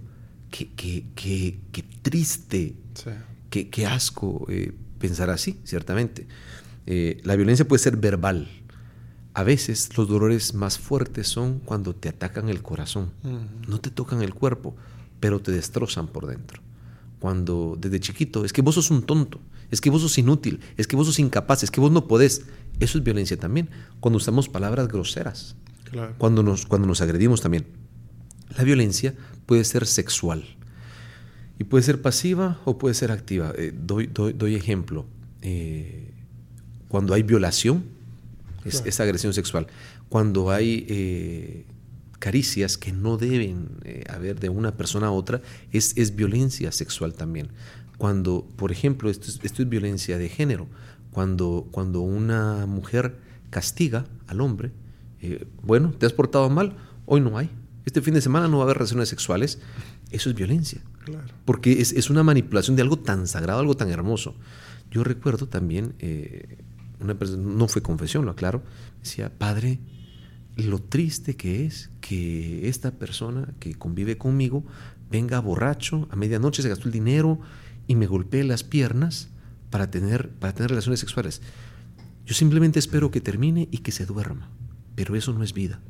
qué, 0.50 0.72
qué, 0.74 1.04
qué, 1.14 1.60
qué 1.70 1.84
triste, 2.02 2.74
qué, 3.48 3.70
qué, 3.70 3.86
asco 3.86 4.44
pensar 4.98 5.30
así, 5.30 5.60
ciertamente. 5.62 6.26
la 6.84 7.36
violencia 7.36 7.68
puede 7.68 7.80
ser 7.80 7.96
verbal. 7.96 8.48
A 9.34 9.44
veces 9.44 9.96
los 9.96 10.08
dolores 10.08 10.52
más 10.54 10.80
fuertes 10.80 11.28
son 11.28 11.60
cuando 11.60 11.94
te 11.94 12.08
atacan 12.08 12.48
el 12.48 12.60
corazón, 12.60 13.12
no 13.68 13.78
te 13.78 13.92
tocan 13.92 14.20
el 14.22 14.34
cuerpo 14.34 14.74
pero 15.20 15.40
te 15.40 15.52
destrozan 15.52 16.08
por 16.08 16.26
dentro. 16.26 16.62
Cuando 17.18 17.76
desde 17.78 18.00
chiquito, 18.00 18.44
es 18.44 18.52
que 18.52 18.62
vos 18.62 18.76
sos 18.76 18.90
un 18.90 19.02
tonto, 19.02 19.40
es 19.70 19.80
que 19.80 19.90
vos 19.90 20.02
sos 20.02 20.16
inútil, 20.18 20.60
es 20.76 20.86
que 20.86 20.96
vos 20.96 21.06
sos 21.06 21.18
incapaz, 21.18 21.62
es 21.62 21.70
que 21.70 21.80
vos 21.80 21.90
no 21.90 22.06
podés. 22.06 22.46
Eso 22.80 22.98
es 22.98 23.04
violencia 23.04 23.36
también. 23.36 23.70
Cuando 24.00 24.18
usamos 24.18 24.48
palabras 24.48 24.88
groseras, 24.88 25.56
cuando, 26.18 26.42
nos, 26.42 26.66
cuando 26.66 26.86
nos 26.86 27.00
agredimos 27.00 27.40
también. 27.40 27.66
La 28.56 28.64
violencia 28.64 29.14
puede 29.46 29.64
ser 29.64 29.86
sexual 29.86 30.44
y 31.58 31.64
puede 31.64 31.82
ser 31.82 32.00
pasiva 32.00 32.60
o 32.64 32.78
puede 32.78 32.94
ser 32.94 33.10
activa. 33.10 33.52
Eh, 33.56 33.72
doy, 33.74 34.06
doy, 34.06 34.54
ejemplo. 34.54 35.06
Eh, 35.42 36.14
cuando 36.88 37.14
hay 37.14 37.22
violación, 37.22 37.84
es, 38.64 39.00
agresión 39.00 39.32
sexual. 39.34 39.66
Cuando 40.08 40.50
hay 40.50 40.86
eh, 40.88 41.66
caricias 42.18 42.78
que 42.78 42.92
no 42.92 43.16
deben 43.16 43.80
haber 44.08 44.40
de 44.40 44.48
una 44.48 44.76
persona 44.76 45.08
a 45.08 45.10
otra, 45.10 45.40
es, 45.72 45.96
es 45.96 46.16
violencia 46.16 46.72
sexual 46.72 47.14
también. 47.14 47.48
Cuando, 47.96 48.46
por 48.56 48.72
ejemplo, 48.72 49.10
esto 49.10 49.28
es, 49.28 49.40
esto 49.42 49.62
es 49.62 49.68
violencia 49.68 50.18
de 50.18 50.28
género, 50.28 50.68
cuando, 51.10 51.66
cuando 51.70 52.00
una 52.00 52.66
mujer 52.66 53.16
castiga 53.50 54.06
al 54.26 54.40
hombre, 54.40 54.72
bueno, 55.62 55.92
te 55.92 56.06
has 56.06 56.12
portado 56.12 56.48
mal, 56.50 56.76
hoy 57.06 57.20
no 57.20 57.38
hay. 57.38 57.50
Este 57.84 58.02
fin 58.02 58.14
de 58.14 58.20
semana 58.20 58.48
no 58.48 58.58
va 58.58 58.64
a 58.64 58.66
haber 58.66 58.78
relaciones 58.78 59.08
sexuales. 59.08 59.58
Eso 60.10 60.30
es 60.30 60.36
violencia. 60.36 60.82
Porque 61.44 61.80
es, 61.80 62.10
una 62.10 62.22
manipulación 62.22 62.76
de 62.76 62.82
algo 62.82 62.98
tan 62.98 63.26
sagrado, 63.26 63.60
algo 63.60 63.76
tan 63.76 63.88
hermoso. 63.88 64.34
Yo 64.90 65.04
recuerdo 65.04 65.48
también, 65.48 65.94
eh, 65.98 66.58
una 67.00 67.14
persona, 67.14 67.42
no 67.42 67.68
fue 67.68 67.82
confesión, 67.82 68.24
lo 68.24 68.32
aclaro, 68.32 68.62
decía, 69.02 69.32
Padre, 69.36 69.78
lo 70.64 70.80
triste 70.80 71.36
que 71.36 71.66
es 71.66 71.90
que 72.00 72.68
esta 72.68 72.92
persona 72.92 73.54
que 73.60 73.74
convive 73.74 74.18
conmigo 74.18 74.64
venga 75.10 75.40
borracho, 75.40 76.08
a 76.10 76.16
medianoche 76.16 76.62
se 76.62 76.68
gastó 76.68 76.86
el 76.86 76.92
dinero 76.92 77.38
y 77.86 77.94
me 77.94 78.06
golpee 78.06 78.44
las 78.44 78.64
piernas 78.64 79.28
para 79.70 79.90
tener, 79.90 80.30
para 80.30 80.54
tener 80.54 80.70
relaciones 80.70 81.00
sexuales. 81.00 81.42
Yo 82.26 82.34
simplemente 82.34 82.78
espero 82.78 83.10
que 83.10 83.20
termine 83.20 83.68
y 83.70 83.78
que 83.78 83.92
se 83.92 84.04
duerma, 84.04 84.50
pero 84.94 85.16
eso 85.16 85.32
no 85.32 85.42
es 85.42 85.54
vida. 85.54 85.80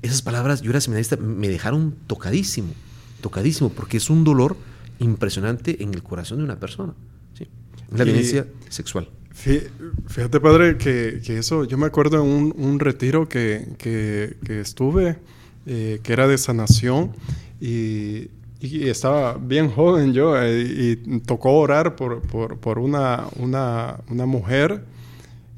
Esas 0.00 0.22
palabras, 0.22 0.62
yo 0.62 0.70
era 0.70 0.80
seminarista, 0.80 1.16
me 1.16 1.48
dejaron 1.48 1.94
tocadísimo 2.06 2.72
tocadísimo, 3.20 3.70
porque 3.70 3.98
es 3.98 4.10
un 4.10 4.24
dolor 4.24 4.56
impresionante 4.98 5.82
en 5.82 5.94
el 5.94 6.02
corazón 6.02 6.38
de 6.38 6.44
una 6.44 6.58
persona. 6.58 6.94
¿sí? 7.34 7.46
La 7.94 8.04
violencia 8.04 8.46
sexual. 8.68 9.08
Fíjate, 9.32 10.40
padre, 10.40 10.76
que, 10.76 11.20
eso, 11.28 11.64
yo 11.64 11.78
me 11.78 11.86
acuerdo 11.86 12.22
en 12.22 12.52
un, 12.56 12.80
retiro 12.80 13.28
que, 13.28 14.36
estuve, 14.48 15.18
eh, 15.66 16.00
que 16.02 16.12
era 16.12 16.26
de 16.26 16.36
sanación, 16.36 17.12
y, 17.60 18.28
estaba 18.60 19.38
bien 19.38 19.70
joven 19.70 20.12
yo, 20.12 20.38
eh, 20.38 20.60
y 20.60 21.20
tocó 21.20 21.52
orar 21.52 21.96
por, 21.96 22.20
por, 22.22 22.78
una, 22.78 23.26
una, 23.36 24.00
una, 24.10 24.26
mujer, 24.26 24.84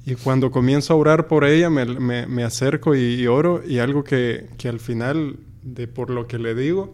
y 0.07 0.15
cuando 0.15 0.51
comienzo 0.51 0.93
a 0.93 0.97
orar 0.97 1.27
por 1.27 1.45
ella, 1.45 1.69
me, 1.69 1.85
me, 2.27 2.45
acerco 2.45 2.95
y, 2.95 3.27
oro, 3.27 3.63
y 3.67 3.79
algo 3.79 4.05
que, 4.05 4.49
que 4.59 4.69
al 4.69 4.79
final, 4.79 5.37
de 5.63 5.89
por 5.89 6.11
lo 6.11 6.29
que 6.29 6.39
le 6.39 6.55
digo, 6.55 6.93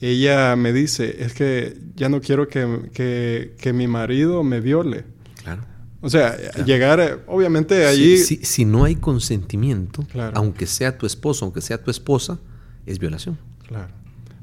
ella 0.00 0.56
me 0.56 0.72
dice, 0.72 1.22
es 1.22 1.34
que 1.34 1.76
ya 1.94 2.08
no 2.08 2.20
quiero 2.20 2.48
que, 2.48 3.72
mi 3.74 3.86
marido 3.86 4.42
me 4.42 4.60
viole. 4.60 5.04
Claro. 5.42 5.62
O 6.00 6.08
sea, 6.08 6.36
llegar, 6.64 7.24
obviamente 7.26 7.86
allí... 7.86 8.18
Si, 8.18 8.64
no 8.64 8.84
hay 8.84 8.96
consentimiento, 8.96 10.06
aunque 10.34 10.66
sea 10.66 10.96
tu 10.96 11.06
esposo, 11.06 11.44
aunque 11.44 11.60
sea 11.60 11.82
tu 11.82 11.90
esposa, 11.90 12.38
es 12.86 12.98
violación. 12.98 13.38
Claro. 13.66 13.92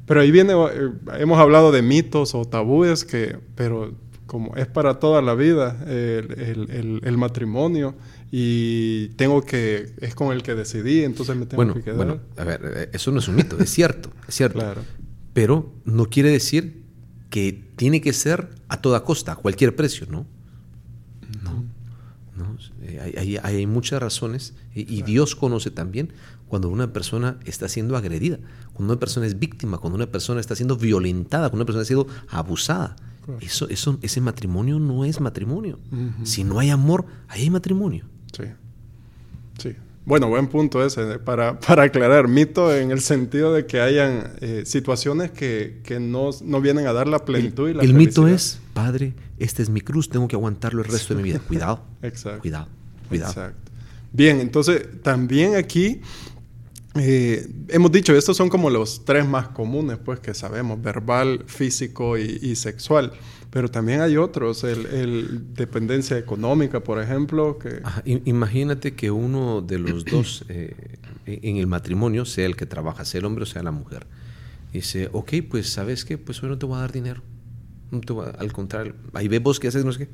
Pero 0.06 0.22
ahí 0.22 0.32
viene, 0.32 0.54
eh, 0.54 0.92
hemos 1.20 1.40
hablado 1.40 1.72
de 1.72 1.82
mitos 1.82 2.34
o 2.36 2.46
tabúes, 2.46 3.04
que, 3.04 3.40
pero 3.56 3.94
como 4.26 4.56
es 4.56 4.68
para 4.68 5.00
toda 5.00 5.22
la 5.22 5.36
vida 5.36 5.84
el, 5.88 7.16
matrimonio 7.18 7.96
y 8.32 9.10
tengo 9.16 9.42
que, 9.42 9.94
es 10.00 10.16
con 10.16 10.34
el 10.34 10.44
que 10.44 10.54
decidí, 10.54 11.04
entonces 11.04 11.36
me 11.36 11.46
tengo 11.46 11.74
que 11.74 11.82
quedar. 11.82 11.98
Bueno, 11.98 12.20
a 12.38 12.44
ver, 12.44 12.62
eh, 12.76 12.90
eso 12.94 13.12
no 13.12 13.20
es 13.20 13.28
un 13.28 13.36
mito, 13.36 13.58
es 13.60 13.70
cierto, 13.70 14.10
es 14.28 14.36
cierto. 14.36 14.60
Claro 14.60 14.82
pero 15.38 15.72
no 15.86 16.10
quiere 16.10 16.32
decir 16.32 16.82
que 17.30 17.70
tiene 17.76 18.02
que 18.02 18.12
ser 18.12 18.50
a 18.70 18.82
toda 18.82 19.04
costa, 19.04 19.34
a 19.34 19.36
cualquier 19.36 19.76
precio. 19.76 20.08
No, 20.10 20.26
no. 22.98 23.06
Eh, 23.06 23.40
hay, 23.42 23.66
muchas 23.68 24.02
razones 24.02 24.54
y, 24.74 25.02
Dios 25.04 25.36
conoce 25.36 25.72
también 25.72 26.14
cuando 26.48 26.70
una 26.70 26.94
persona 26.94 27.38
está 27.46 27.68
siendo 27.70 27.98
agredida, 27.98 28.40
cuando 28.74 28.94
una 28.94 29.00
persona 29.00 29.26
es 29.26 29.40
víctima, 29.40 29.78
cuando 29.78 29.96
una 29.96 30.08
persona 30.08 30.40
está 30.40 30.56
siendo 30.56 30.78
violentada, 30.78 31.50
cuando 31.50 31.64
una 31.64 31.66
persona 31.66 31.84
ha 31.84 31.86
sido 31.86 32.08
abusada. 32.30 32.96
Eso, 33.42 33.68
eso, 33.68 34.00
ese 34.02 34.22
matrimonio 34.22 34.80
no 34.80 35.04
es 35.04 35.20
matrimonio. 35.20 35.80
Si 36.24 36.46
no 36.46 36.60
hay 36.60 36.70
amor, 36.70 37.06
ahí 37.28 37.44
hay 37.44 37.50
matrimonio. 37.50 38.06
Sí. 38.32 38.44
Sí. 39.58 39.76
Bueno, 40.08 40.30
buen 40.30 40.48
punto 40.48 40.86
ese, 40.86 41.02
eh, 41.02 41.20
para, 41.20 41.60
para 41.68 41.84
aclarar, 41.84 42.30
mito 42.30 42.74
en 42.74 42.92
el 42.92 43.02
sentido 43.02 43.54
de 43.54 43.66
que 43.66 43.82
hayan 43.82 44.32
eh, 44.40 44.64
situaciones 44.66 45.32
que, 45.32 45.82
no, 46.00 46.32
vienen 46.62 46.88
a 46.88 46.94
dar 46.94 47.10
la 47.10 47.26
plenitud 47.26 47.68
el, 47.68 47.74
y 47.74 47.78
la 47.78 47.84
El 47.84 47.94
mito 47.94 48.26
es, 48.26 48.62
Padre, 48.74 49.16
esta 49.38 49.62
es 49.62 49.70
mi 49.70 49.82
cruz, 49.82 50.08
tengo 50.08 50.30
que 50.30 50.38
aguantarlo 50.38 50.82
el 50.82 50.88
resto 50.88 51.14
de 51.14 51.22
mi 51.22 51.30
vida. 51.30 51.40
Cuidado. 51.40 51.84
Exacto. 52.02 52.40
Cuidado, 52.40 52.68
cuidado. 53.08 53.32
Exacto. 53.32 53.72
Bien, 54.12 54.40
entonces 54.40 55.02
también 55.04 55.56
aquí 55.56 56.02
eh, 56.96 57.48
hemos 57.70 57.92
dicho, 57.92 58.16
estos 58.16 58.38
son 58.38 58.50
como 58.50 58.70
los 58.70 59.06
tres 59.06 59.28
más 59.28 59.50
comunes, 59.50 59.98
pues 59.98 60.20
que 60.20 60.34
sabemos, 60.34 60.82
verbal, 60.82 61.44
físico 61.46 62.18
y 62.18 62.56
sexual. 62.56 63.14
Pero 63.50 63.70
también 63.70 64.02
hay 64.02 64.18
otros, 64.18 64.64
el, 64.64 65.54
dependencia 65.54 66.18
económica, 66.18 66.82
por 66.82 67.02
ejemplo. 67.02 67.58
Que... 67.58 67.82
imagínate 68.26 68.94
que 68.94 69.10
uno 69.10 69.62
de 69.62 69.80
los 69.80 70.06
dos 70.12 70.46
eh, 70.50 71.00
en 71.26 71.58
el 71.58 71.68
matrimonio, 71.68 72.26
sea 72.26 72.46
el 72.46 72.56
que 72.56 72.66
trabaja, 72.66 73.06
sea 73.06 73.20
el 73.20 73.26
hombre 73.26 73.44
o 73.44 73.46
sea 73.46 73.64
la 73.64 73.72
mujer, 73.72 74.06
dice, 74.74 75.10
ok, 75.12 75.34
pues 75.50 75.70
sabes 75.70 76.06
qué, 76.06 76.18
pues 76.18 76.42
hoy 76.44 76.50
no 76.50 76.58
te 76.58 76.66
voy 76.66 76.78
a 76.78 76.82
dar 76.82 76.92
dinero. 76.92 77.22
No 77.90 78.02
te 78.02 78.14
al 78.38 78.52
contrario, 78.52 78.96
ahí 79.14 79.30
ve 79.30 79.40
vos 79.40 79.60
qué 79.60 79.70
haces, 79.70 79.86
no 79.86 79.94
sé 79.94 80.00
qué. 80.00 80.10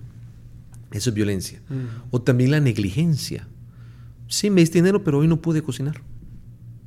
Eso 0.94 1.10
es 1.10 1.14
violencia. 1.14 1.62
Mm. 1.68 2.08
O 2.12 2.22
también 2.22 2.52
la 2.52 2.62
negligencia. 2.62 3.48
Sí, 4.28 4.50
me 4.50 4.62
diste 4.62 4.78
dinero, 4.78 5.04
pero 5.04 5.20
hoy 5.20 5.28
no 5.28 5.42
pude 5.42 5.62
cocinar. 5.62 6.02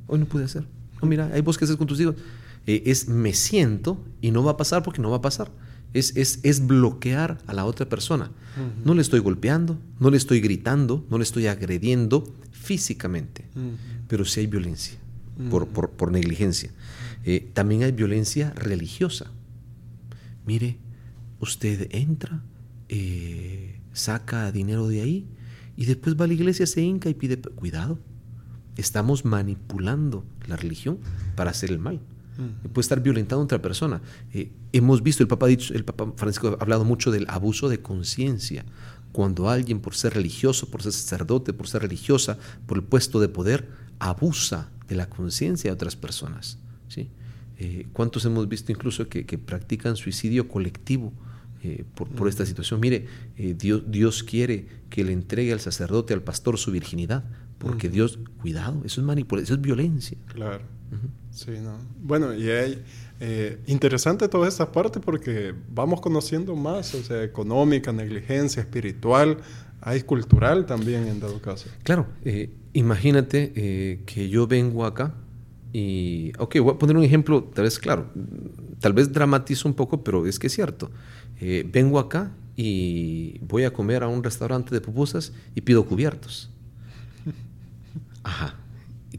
Hoy 0.07 0.19
no 0.19 0.25
pude 0.25 0.45
hacer. 0.45 0.65
No, 1.01 1.07
mira, 1.07 1.29
ahí 1.33 1.41
vos 1.41 1.57
qué 1.57 1.65
haces 1.65 1.77
con 1.77 1.85
tus 1.85 1.99
hijos. 1.99 2.15
Eh, 2.65 2.83
es 2.87 3.07
me 3.07 3.33
siento 3.33 4.03
y 4.21 4.31
no 4.31 4.43
va 4.43 4.51
a 4.53 4.57
pasar 4.57 4.81
porque 4.81 5.01
no 5.01 5.11
va 5.11 5.17
a 5.17 5.21
pasar 5.21 5.51
es, 5.93 6.67
bloquear 6.67 7.37
a 7.47 7.53
la 7.53 7.65
otra 7.65 7.87
persona. 7.87 8.31
No 8.83 8.95
le 8.95 9.01
estoy 9.01 9.19
golpeando, 9.19 9.77
no 9.99 10.09
le 10.09 10.17
estoy 10.17 10.41
gritando, 10.41 11.05
no 11.11 11.17
le 11.17 11.23
estoy 11.23 11.45
agrediendo 11.45 12.23
físicamente, 12.51 13.45
pero 14.07 14.25
sí 14.25 14.39
hay 14.39 14.47
violencia 14.47 14.97
por, 15.49 16.11
negligencia. 16.11 16.71
Eh, 17.23 17.49
también 17.53 17.83
hay 17.83 17.91
violencia 17.91 18.51
religiosa. 18.55 19.31
Mire, 20.45 20.77
usted 21.39 21.89
entra, 21.91 22.41
eh, 22.89 23.76
saca 23.97 24.51
dinero 24.51 24.87
de 24.87 25.01
ahí 25.01 25.27
y 25.75 25.85
después 25.85 26.19
va 26.19 26.25
a 26.25 26.27
la 26.27 26.33
iglesia, 26.33 26.65
se 26.65 26.81
hinca 26.81 27.09
y 27.09 27.13
pide 27.13 27.37
cuidado. 27.37 27.99
Estamos 28.75 29.25
manipulando 29.25 30.23
la 30.47 30.55
religión 30.55 30.99
para 31.35 31.51
hacer 31.51 31.71
el 31.71 31.79
mal. 31.79 31.99
Puede 32.71 32.81
estar 32.81 33.01
violentando 33.01 33.41
a 33.41 33.45
otra 33.45 33.61
persona. 33.61 33.99
Eh, 34.31 34.51
hemos 34.71 35.01
visto, 35.01 35.23
el 35.23 35.27
Papa, 35.27 35.47
dicho, 35.47 35.73
el 35.73 35.83
Papa 35.83 36.13
Francisco 36.15 36.55
ha 36.59 36.61
hablado 36.61 36.85
mucho 36.85 37.09
del 37.09 37.25
abuso 37.29 37.67
de 37.67 37.81
conciencia. 37.81 38.63
Cuando 39.11 39.49
alguien, 39.49 39.79
por 39.79 39.95
ser 39.95 40.13
religioso, 40.13 40.69
por 40.69 40.83
ser 40.83 40.91
sacerdote, 40.91 41.53
por 41.53 41.67
ser 41.67 41.81
religiosa, 41.81 42.37
por 42.67 42.77
el 42.77 42.83
puesto 42.83 43.19
de 43.19 43.27
poder, 43.27 43.67
abusa 43.97 44.69
de 44.87 44.95
la 44.95 45.09
conciencia 45.09 45.71
de 45.71 45.73
otras 45.73 45.95
personas. 45.95 46.59
¿sí? 46.87 47.09
Eh, 47.57 47.87
¿Cuántos 47.93 48.23
hemos 48.25 48.47
visto 48.47 48.71
incluso 48.71 49.09
que, 49.09 49.23
practican 49.37 49.95
suicidio 49.95 50.47
colectivo 50.47 51.11
eh, 51.63 51.83
por, 51.95 52.27
esta 52.27 52.45
situación? 52.45 52.79
Mire, 52.79 53.07
Dios, 53.35 53.83
Dios 53.87 54.23
quiere 54.23 54.67
que 54.89 55.03
le 55.03 55.13
entregue 55.13 55.53
al 55.53 55.59
sacerdote, 55.59 56.13
al 56.13 56.21
pastor, 56.21 56.57
su 56.57 56.71
virginidad, 56.71 57.23
porque 57.57 57.89
Dios, 57.89 58.19
cuidado, 58.41 58.81
eso 58.85 59.01
es 59.01 59.07
manipulación, 59.07 59.45
eso 59.45 59.53
es 59.55 59.61
violencia. 59.61 60.17
Claro. 60.33 60.63
Sí, 61.31 61.51
no. 61.61 61.77
Bueno, 62.01 62.33
y 62.33 62.49
hay 62.49 62.83
eh, 63.19 63.59
interesante 63.67 64.27
toda 64.27 64.47
esta 64.47 64.71
parte 64.71 64.99
porque 64.99 65.53
vamos 65.69 66.01
conociendo 66.01 66.55
más, 66.55 66.93
o 66.95 67.03
sea, 67.03 67.23
económica, 67.23 67.91
negligencia, 67.91 68.61
espiritual, 68.61 69.37
hay 69.81 70.01
cultural 70.01 70.65
también 70.65 71.07
en 71.07 71.19
dado 71.19 71.39
caso. 71.39 71.69
Claro, 71.83 72.07
eh, 72.25 72.49
imagínate 72.73 73.53
eh, 73.55 74.01
que 74.05 74.29
yo 74.29 74.47
vengo 74.47 74.85
acá 74.85 75.13
y, 75.73 76.31
ok, 76.39 76.57
voy 76.59 76.73
a 76.73 76.79
poner 76.79 76.97
un 76.97 77.03
ejemplo, 77.03 77.43
tal 77.43 77.65
vez, 77.65 77.77
claro, 77.77 78.09
tal 78.79 78.93
vez 78.93 79.11
dramatizo 79.11 79.67
un 79.67 79.73
poco, 79.73 80.03
pero 80.03 80.25
es 80.25 80.39
que 80.39 80.47
es 80.47 80.53
cierto. 80.53 80.91
vengo 81.71 81.99
acá 81.99 82.31
y 82.55 83.39
voy 83.39 83.63
a 83.63 83.71
comer 83.71 84.03
a 84.03 84.07
un 84.07 84.23
restaurante 84.23 84.73
de 84.73 84.81
pupusas 84.81 85.33
y 85.55 85.61
pido 85.61 85.85
cubiertos. 85.85 86.49
Ajá 88.23 88.55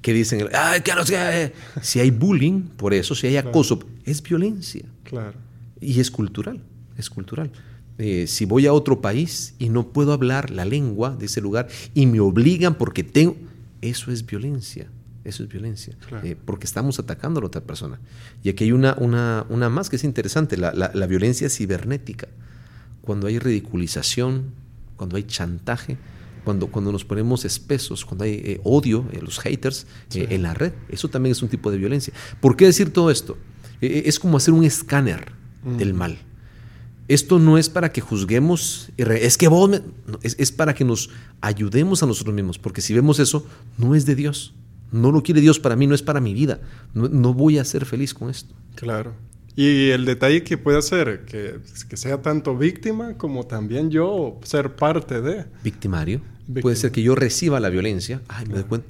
que 0.00 0.12
dicen, 0.12 0.48
Ay, 0.52 0.80
que 0.80 0.94
no 0.94 1.04
sé, 1.04 1.52
si 1.82 2.00
hay 2.00 2.10
bullying, 2.10 2.62
por 2.62 2.94
eso, 2.94 3.14
si 3.14 3.26
hay 3.26 3.36
acoso, 3.36 3.80
es 4.04 4.22
violencia. 4.22 4.84
Claro. 5.04 5.38
Y 5.80 6.00
es 6.00 6.10
cultural, 6.10 6.62
es 6.96 7.10
cultural. 7.10 7.50
eh, 7.98 8.26
si 8.28 8.44
voy 8.44 8.66
a 8.66 8.72
otro 8.72 9.00
país 9.00 9.54
y 9.58 9.70
no 9.70 9.88
puedo 9.88 10.12
hablar 10.12 10.50
la 10.50 10.64
lengua 10.64 11.16
de 11.16 11.26
ese 11.26 11.40
lugar 11.40 11.68
y 11.94 12.06
me 12.06 12.20
obligan 12.20 12.76
porque 12.76 13.02
tengo, 13.02 13.36
eso 13.80 14.12
es 14.12 14.24
violencia. 14.24 14.88
Eso 15.24 15.42
es 15.42 15.48
violencia, 15.48 15.96
eh, 16.22 16.36
porque 16.42 16.64
estamos 16.64 16.98
atacando 16.98 17.38
a 17.38 17.42
la 17.42 17.48
otra 17.48 17.60
persona. 17.60 17.98
Y 18.42 18.48
aquí 18.48 18.64
hay 18.64 18.72
una, 18.72 18.94
una, 18.98 19.44
una 19.48 19.68
más 19.68 19.90
que 19.90 19.96
es 19.96 20.04
interesante, 20.04 20.56
la, 20.56 20.72
la, 20.72 21.06
violencia 21.06 21.50
cibernética. 21.50 22.28
Cuando 23.02 23.26
hay 23.26 23.38
ridiculización, 23.38 24.52
cuando 24.96 25.16
hay 25.16 25.24
chantaje, 25.24 25.98
cuando, 26.44 26.68
cuando 26.68 26.92
nos 26.92 27.04
ponemos 27.04 27.44
espesos, 27.44 28.04
cuando 28.04 28.24
hay 28.24 28.34
eh, 28.44 28.60
odio, 28.64 29.06
los 29.20 29.38
haters 29.40 29.86
en 30.14 30.42
la 30.42 30.54
red, 30.54 30.72
eso 30.88 31.08
también 31.08 31.32
es 31.32 31.42
un 31.42 31.48
tipo 31.48 31.70
de 31.70 31.78
violencia. 31.78 32.14
¿Por 32.40 32.56
qué 32.56 32.66
decir 32.66 32.92
todo 32.92 33.10
esto? 33.10 33.36
es 33.80 34.18
como 34.18 34.36
hacer 34.36 34.54
un 34.54 34.64
escáner 34.64 35.30
del 35.62 35.94
mal. 35.94 36.18
Esto 37.08 37.38
no 37.38 37.56
es 37.56 37.70
para 37.70 37.90
que 37.90 38.02
juzguemos, 38.02 38.90
es 38.98 39.38
que 39.38 39.48
vos, 39.48 39.80
es, 40.22 40.52
para 40.52 40.74
que 40.74 40.84
nos 40.84 41.08
ayudemos 41.40 42.02
a 42.02 42.06
nosotros 42.06 42.34
mismos, 42.34 42.58
porque 42.58 42.82
si 42.82 42.92
vemos 42.92 43.18
eso, 43.18 43.46
no 43.78 43.94
es 43.94 44.04
de 44.04 44.14
Dios. 44.14 44.52
No 44.90 45.12
lo 45.12 45.22
quiere 45.22 45.40
Dios 45.40 45.60
para 45.60 45.76
mí, 45.76 45.86
no 45.86 45.94
es 45.94 46.02
para 46.02 46.20
mi 46.20 46.34
vida. 46.34 46.60
No, 46.94 47.34
voy 47.34 47.58
a 47.58 47.64
ser 47.64 47.84
feliz 47.84 48.14
con 48.14 48.30
esto. 48.30 48.54
Claro. 48.74 49.14
Y 49.54 49.90
el 49.90 50.04
detalle 50.04 50.44
que 50.44 50.56
puede 50.56 50.80
ser 50.82 51.24
que, 51.24 51.58
que, 51.88 51.96
sea 51.96 52.22
tanto 52.22 52.56
víctima 52.56 53.14
como 53.14 53.44
también 53.46 53.90
yo 53.90 54.38
ser 54.44 54.76
parte 54.76 55.20
de. 55.20 55.46
Victimario. 55.64 56.20
Puede 56.60 56.76
ser 56.76 56.92
que 56.92 57.02
yo 57.02 57.14
reciba 57.14 57.60
la 57.60 57.68
violencia. 57.68 58.22
Ay, 58.28 58.46
me 58.46 58.54
doy 58.54 58.64
cuenta. 58.64 58.88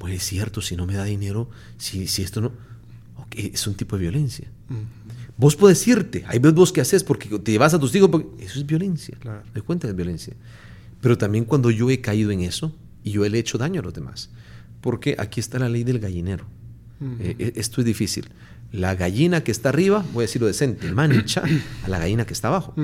Bueno, 0.00 0.16
es 0.16 0.24
cierto, 0.24 0.62
si 0.62 0.76
no 0.76 0.86
me 0.86 0.94
da 0.94 1.04
dinero, 1.04 1.50
si, 1.76 2.06
si 2.06 2.22
esto 2.22 2.40
no. 2.40 2.52
es 3.32 3.66
un 3.66 3.74
tipo 3.74 3.96
de 3.96 4.02
violencia. 4.02 4.48
Vos 5.36 5.56
puedes 5.56 5.86
irte, 5.86 6.24
hay 6.26 6.38
vos 6.38 6.72
que 6.72 6.80
haces 6.80 7.04
porque 7.04 7.28
te 7.38 7.52
llevas 7.52 7.74
a 7.74 7.78
tus 7.78 7.94
hijos, 7.94 8.10
eso 8.38 8.58
es 8.58 8.66
violencia. 8.66 9.16
Claro. 9.20 9.42
Me 9.54 9.60
cuenta 9.62 9.86
de 9.86 9.92
violencia. 9.92 10.34
Pero 11.00 11.16
también 11.16 11.44
cuando 11.44 11.70
yo 11.70 11.90
he 11.90 12.00
caído 12.00 12.30
en 12.30 12.40
eso 12.40 12.74
y 13.04 13.12
yo 13.12 13.28
le 13.28 13.36
he 13.36 13.40
hecho 13.40 13.58
daño 13.58 13.80
a 13.80 13.84
los 13.84 13.94
demás. 13.94 14.30
Porque 14.80 15.16
aquí 15.18 15.40
está 15.40 15.58
la 15.58 15.68
ley 15.68 15.84
del 15.84 15.98
gallinero. 15.98 16.46
Eh, 17.18 17.34
eh, 17.38 17.52
esto 17.56 17.80
es 17.80 17.86
difícil 17.86 18.28
la 18.72 18.94
gallina 18.94 19.42
que 19.42 19.50
está 19.50 19.70
arriba, 19.70 20.04
voy 20.12 20.22
a 20.22 20.26
decirlo 20.26 20.46
decente, 20.46 20.92
mancha 20.92 21.42
a 21.84 21.88
la 21.88 21.98
gallina 21.98 22.24
que 22.24 22.32
está 22.32 22.48
abajo. 22.48 22.74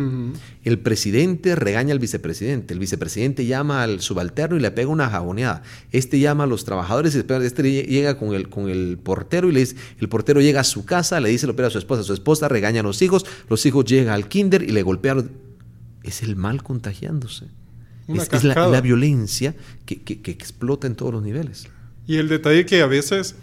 El 0.64 0.78
presidente 0.80 1.54
regaña 1.54 1.92
al 1.92 2.00
vicepresidente, 2.00 2.74
el 2.74 2.80
vicepresidente 2.80 3.46
llama 3.46 3.82
al 3.82 4.00
subalterno 4.00 4.56
y 4.56 4.60
le 4.60 4.70
pega 4.72 4.88
una 4.88 5.08
jaboneada. 5.08 5.62
Este 5.92 6.18
llama 6.18 6.44
a 6.44 6.46
los 6.46 6.64
trabajadores 6.64 7.14
y 7.14 7.18
este 7.18 7.84
llega 7.84 8.18
con 8.18 8.34
el, 8.34 8.48
con 8.48 8.68
el 8.68 8.98
portero 9.00 9.48
y 9.48 9.52
le 9.52 9.60
dice, 9.60 9.76
el 10.00 10.08
portero 10.08 10.40
llega 10.40 10.60
a 10.60 10.64
su 10.64 10.84
casa, 10.84 11.20
le 11.20 11.28
dice 11.28 11.46
lo 11.46 11.52
opera 11.52 11.68
a 11.68 11.70
su 11.70 11.78
esposa, 11.78 12.02
su 12.02 12.12
esposa 12.12 12.48
regaña 12.48 12.80
a 12.80 12.84
los 12.84 13.00
hijos, 13.02 13.24
los 13.48 13.64
hijos 13.64 13.84
llegan 13.84 14.12
al 14.12 14.28
kinder 14.28 14.62
y 14.62 14.68
le 14.68 14.82
golpean. 14.82 15.30
Es 16.02 16.22
el 16.22 16.36
mal 16.36 16.62
contagiándose. 16.62 17.46
es, 18.08 18.44
la, 18.44 18.80
violencia 18.80 19.54
que, 19.84 20.02
que 20.02 20.30
explota 20.30 20.86
en 20.86 20.96
todos 20.96 21.12
los 21.12 21.22
niveles. 21.22 21.68
Y 22.06 22.16
el 22.16 22.28
detalle 22.28 22.66
que 22.66 22.82
a 22.82 22.86
veces 22.86 23.36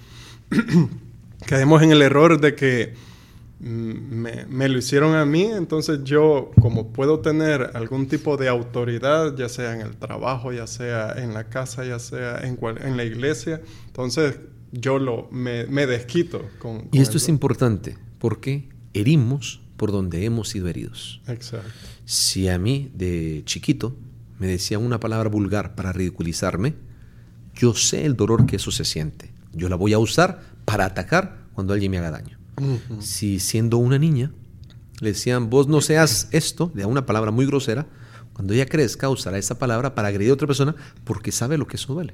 caemos 1.46 1.82
en 1.82 1.91
el 1.91 2.01
error 2.01 2.39
de 2.39 2.55
que 2.55 2.93
mm, 3.60 4.48
me, 4.48 4.70
lo 4.70 4.77
hicieron 4.77 5.15
a 5.15 5.25
mí, 5.25 5.43
entonces 5.43 6.00
yo 6.03 6.51
como 6.62 6.93
puedo 6.93 7.20
tener 7.20 7.72
algún 7.74 8.08
tipo 8.08 8.38
de 8.38 8.48
autoridad, 8.48 9.36
ya 9.36 9.50
sea 9.50 9.74
en 9.74 9.82
el 9.82 9.96
trabajo, 9.98 10.53
ya 10.53 10.67
sea 10.67 11.13
en 11.17 11.34
la 11.34 11.46
casa, 11.46 11.84
ya 11.84 12.00
sea 12.00 12.39
en, 12.39 12.58
en 12.82 12.98
la 12.98 13.03
iglesia, 13.03 13.62
entonces 13.88 14.39
yo 14.74 14.98
lo, 14.98 15.29
me, 15.32 15.65
desquito 15.86 16.50
con... 16.58 16.89
y 16.91 17.00
esto 17.00 17.17
es 17.17 17.29
importante 17.29 17.96
porque 18.17 18.70
herimos 18.93 19.62
por 19.77 19.91
donde 19.91 20.25
hemos 20.25 20.50
sido 20.50 20.67
heridos. 20.67 21.22
Exacto. 21.27 21.70
Si 22.05 22.48
a 22.48 22.58
mí 22.58 22.91
de 22.96 23.43
chiquito 23.46 23.96
me 24.39 24.48
decían 24.48 24.84
una 24.84 25.00
palabra 25.00 25.29
vulgar 25.29 25.75
para 25.75 25.93
ridiculizarme, 25.93 26.74
yo 27.55 27.74
sé 27.74 28.05
el 28.05 28.15
dolor 28.15 28.45
que 28.45 28.57
eso 28.57 28.72
se 28.72 28.86
siente. 28.86 29.31
Yo 29.53 29.69
la 29.69 29.75
voy 29.75 29.93
a 29.93 30.00
usar 30.00 30.41
para 30.65 30.86
atacar 30.86 31.38
cuando 31.53 31.74
alguien 31.74 31.91
me 31.91 31.98
haga 31.98 32.12
daño. 32.12 32.38
Si 33.00 33.39
siendo 33.39 33.78
una 33.78 33.97
niña 33.97 34.32
le 34.99 35.10
decían, 35.10 35.49
vos 35.49 35.67
no 35.67 35.82
seas 35.82 36.30
esto, 36.32 36.71
le 36.75 36.84
da 36.84 36.88
una 36.88 37.06
palabra 37.06 37.32
muy 37.32 37.45
grosera, 37.45 37.88
cuando 38.34 38.54
ella 38.54 38.65
crezca 38.65 39.10
usará 39.10 39.38
esa 39.38 39.60
palabra 39.60 39.95
para 39.95 40.08
agredir 40.08 40.32
a 40.32 40.34
otra 40.34 40.47
persona 40.47 40.75
porque 41.04 41.32
sabe 41.32 41.58
lo 41.58 41.67
que 41.67 41.78
eso 41.78 41.93
duele. 41.93 42.13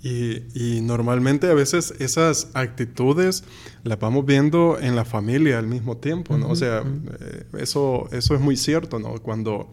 Y, 0.00 0.80
normalmente 0.82 1.50
a 1.50 1.54
veces 1.54 1.92
esas 1.98 2.50
actitudes 2.54 3.42
las 3.82 3.98
vamos 3.98 4.24
viendo 4.24 4.78
en 4.80 4.94
la 4.94 5.04
familia 5.04 5.58
al 5.58 5.66
mismo 5.66 5.96
tiempo, 5.96 6.38
¿no? 6.38 6.48
o 6.48 6.56
sea, 6.56 6.84
eh, 7.20 7.44
eso, 7.58 8.08
eso 8.12 8.34
es 8.34 8.40
muy 8.40 8.56
cierto, 8.56 9.00
¿no? 9.00 9.14
Cuando 9.20 9.72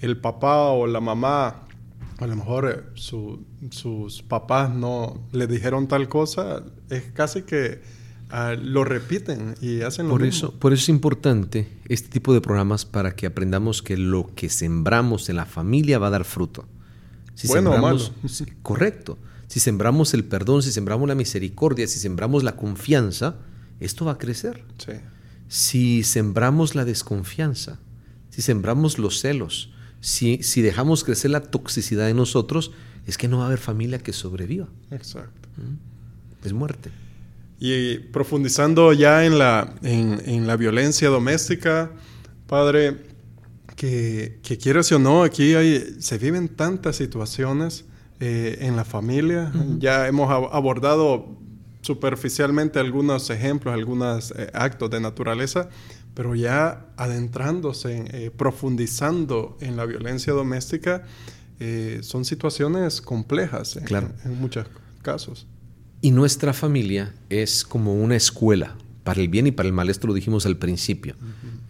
el 0.00 0.18
papá 0.18 0.68
o 0.68 0.86
la 0.86 1.00
mamá, 1.00 1.64
a 2.18 2.26
lo 2.26 2.36
mejor 2.36 2.70
eh, 2.70 3.00
sus 3.70 4.22
papás 4.22 4.74
no 4.74 5.28
le 5.32 5.46
dijeron 5.46 5.88
tal 5.88 6.08
cosa, 6.08 6.62
es 6.88 7.04
casi 7.12 7.42
que 7.42 7.80
Ah, 8.28 8.56
lo 8.60 8.82
repiten 8.82 9.54
y 9.60 9.82
hacen 9.82 10.08
lo 10.08 10.14
por 10.14 10.24
Eso, 10.24 10.52
por 10.52 10.72
eso 10.72 10.82
es 10.82 10.88
importante 10.88 11.68
este 11.88 12.08
tipo 12.08 12.34
de 12.34 12.40
programas 12.40 12.84
para 12.84 13.14
que 13.14 13.26
aprendamos 13.26 13.82
que 13.82 13.96
lo 13.96 14.34
que 14.34 14.48
sembramos 14.48 15.28
en 15.28 15.36
la 15.36 15.46
familia 15.46 16.00
va 16.00 16.08
a 16.08 16.10
dar 16.10 16.24
fruto. 16.24 16.66
Si 17.34 17.46
bueno 17.46 17.70
o 17.70 17.78
malo. 17.78 18.00
Correcto. 18.62 19.16
Si 19.46 19.60
sembramos 19.60 20.12
el 20.12 20.24
perdón, 20.24 20.64
si 20.64 20.72
sembramos 20.72 21.06
la 21.08 21.14
misericordia, 21.14 21.86
si 21.86 22.00
sembramos 22.00 22.42
la 22.42 22.56
confianza, 22.56 23.36
esto 23.78 24.04
va 24.04 24.12
a 24.12 24.18
crecer. 24.18 24.64
Si 25.46 26.02
sembramos 26.02 26.74
la 26.74 26.84
desconfianza, 26.84 27.78
si 28.30 28.42
sembramos 28.42 28.98
los 28.98 29.20
celos, 29.20 29.72
si, 30.00 30.42
si 30.42 30.62
dejamos 30.62 31.04
crecer 31.04 31.30
la 31.30 31.40
toxicidad 31.40 32.08
en 32.08 32.16
nosotros, 32.16 32.72
es 33.06 33.18
que 33.18 33.28
no 33.28 33.38
va 33.38 33.44
a 33.44 33.46
haber 33.46 33.58
familia 33.58 33.98
que 33.98 34.12
sobreviva. 34.12 34.68
Exacto. 34.90 35.48
¿Mm? 35.56 36.46
Es 36.46 36.52
muerte. 36.52 36.90
Y 37.58 37.98
profundizando 37.98 38.92
ya 38.92 39.24
en 39.24 39.38
la, 39.38 39.74
en, 39.82 40.46
la 40.46 40.56
violencia 40.56 41.08
doméstica, 41.08 41.90
padre, 42.46 42.98
que, 43.76 44.40
que 44.42 44.58
quieras 44.58 44.92
o 44.92 44.98
no, 44.98 45.22
aquí 45.22 45.54
hay, 45.54 45.96
se 45.98 46.18
viven 46.18 46.48
tantas 46.48 46.96
situaciones 46.96 47.86
eh, 48.20 48.58
en 48.60 48.76
la 48.76 48.84
familia. 48.84 49.52
Ya 49.78 50.06
hemos 50.06 50.30
abordado 50.30 51.36
superficialmente 51.82 52.78
algunos 52.78 53.30
ejemplos, 53.30 53.74
algunos 53.74 54.32
eh, 54.32 54.50
actos 54.52 54.90
de 54.90 55.00
naturaleza, 55.00 55.68
pero 56.16 56.34
ya 56.34 56.86
adentrándose, 56.96 58.06
eh, 58.08 58.32
profundizando 58.36 59.56
en 59.60 59.76
la 59.76 59.86
violencia 59.86 60.32
doméstica, 60.32 61.04
son 62.02 62.26
situaciones 62.26 63.00
complejas 63.00 63.78
claro. 63.86 64.10
en 64.26 64.38
muchos 64.38 64.66
casos. 65.00 65.46
Y 66.02 66.10
nuestra 66.10 66.52
familia 66.52 67.14
es 67.30 67.64
como 67.64 67.94
una 67.94 68.16
escuela, 68.16 68.76
para 69.04 69.20
el 69.20 69.28
bien 69.28 69.46
y 69.46 69.52
para 69.52 69.68
el 69.68 69.72
mal, 69.72 69.88
esto 69.88 70.06
lo 70.08 70.14
dijimos 70.14 70.46
al 70.46 70.56
principio. 70.56 71.14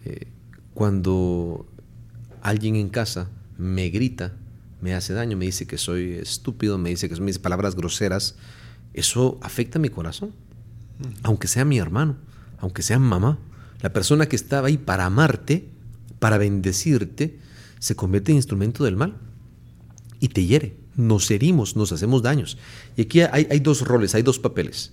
Eh, 0.05 0.27
cuando 0.73 1.67
alguien 2.41 2.75
en 2.75 2.89
casa 2.89 3.29
me 3.57 3.89
grita, 3.89 4.33
me 4.81 4.93
hace 4.93 5.13
daño, 5.13 5.37
me 5.37 5.45
dice 5.45 5.67
que 5.67 5.77
soy 5.77 6.13
estúpido, 6.13 6.77
me 6.77 6.89
dice 6.89 7.07
que 7.07 7.15
son 7.15 7.25
mis 7.25 7.39
palabras 7.39 7.75
groseras, 7.75 8.35
eso 8.93 9.37
afecta 9.41 9.79
mi 9.79 9.89
corazón. 9.89 10.33
Aunque 11.23 11.47
sea 11.47 11.63
mi 11.63 11.77
hermano, 11.77 12.17
aunque 12.59 12.81
sea 12.81 12.97
mamá, 12.99 13.37
la 13.81 13.93
persona 13.93 14.27
que 14.27 14.35
estaba 14.35 14.67
ahí 14.67 14.77
para 14.77 15.05
amarte, 15.05 15.69
para 16.19 16.37
bendecirte, 16.37 17.39
se 17.79 17.95
convierte 17.95 18.31
en 18.31 18.37
instrumento 18.37 18.83
del 18.83 18.95
mal 18.95 19.17
y 20.19 20.29
te 20.29 20.45
hiere 20.45 20.87
nos 20.97 21.29
herimos, 21.31 21.75
nos 21.77 21.93
hacemos 21.93 22.23
daños. 22.23 22.57
Y 22.97 23.03
aquí 23.03 23.21
hay, 23.21 23.59
dos 23.59 23.81
roles, 23.81 24.15
hay 24.15 24.23
dos 24.23 24.39
papeles, 24.39 24.91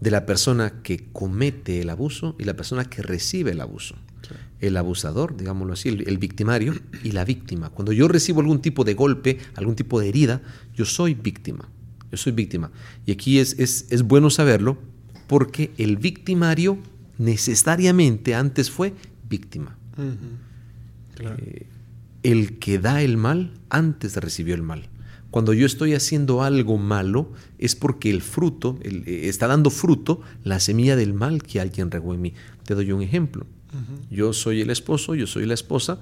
de 0.00 0.10
la 0.10 0.26
persona 0.26 0.82
que 0.82 1.06
comete 1.12 1.82
el 1.82 1.90
abuso 1.90 2.34
y 2.38 2.44
la 2.44 2.56
persona 2.56 2.86
que 2.86 3.02
recibe 3.02 3.52
el 3.52 3.60
abuso. 3.60 3.94
El 4.60 4.78
abusador, 4.78 5.36
digámoslo 5.36 5.74
así, 5.74 5.90
el, 5.90 6.18
victimario 6.18 6.74
y 7.02 7.12
la 7.12 7.26
víctima. 7.26 7.68
Cuando 7.68 7.92
yo 7.92 8.08
recibo 8.08 8.40
algún 8.40 8.62
tipo 8.62 8.82
de 8.82 8.94
golpe, 8.94 9.38
algún 9.54 9.76
tipo 9.76 10.00
de 10.00 10.08
herida, 10.08 10.40
yo 10.74 10.86
soy 10.86 11.12
víctima. 11.12 11.68
Yo 12.10 12.16
soy 12.16 12.32
víctima. 12.32 12.70
Y 13.04 13.12
aquí 13.12 13.38
es, 13.38 13.58
es, 13.58 14.02
bueno 14.02 14.30
saberlo 14.30 14.78
porque 15.26 15.72
el 15.76 15.98
victimario 15.98 16.78
necesariamente 17.18 18.34
antes 18.34 18.70
fue 18.70 18.94
víctima. 19.28 19.76
Eh, 21.18 21.66
el 22.22 22.58
que 22.58 22.78
da 22.78 23.02
el 23.02 23.16
mal 23.16 23.52
antes 23.68 24.16
recibió 24.16 24.54
el 24.54 24.62
mal. 24.62 24.88
Cuando 25.30 25.52
yo 25.52 25.66
estoy 25.66 25.94
haciendo 25.94 26.42
algo 26.42 26.78
malo 26.78 27.32
es 27.58 27.74
porque 27.74 28.10
el 28.10 28.22
fruto, 28.22 28.78
eh, 28.82 29.22
está 29.24 29.46
dando 29.46 29.70
fruto 29.70 30.20
la 30.44 30.60
semilla 30.60 30.96
del 30.96 31.12
mal 31.12 31.42
que 31.42 31.60
alguien 31.60 31.90
regó 31.90 32.14
en 32.14 32.20
mí. 32.20 32.34
Te 32.64 32.74
doy 32.74 32.92
un 32.92 33.02
ejemplo. 33.02 33.46
Yo 34.08 34.32
soy 34.32 34.60
el 34.60 34.70
esposo, 34.70 35.16
yo 35.16 35.26
soy 35.26 35.46
la 35.46 35.54
esposa 35.54 35.98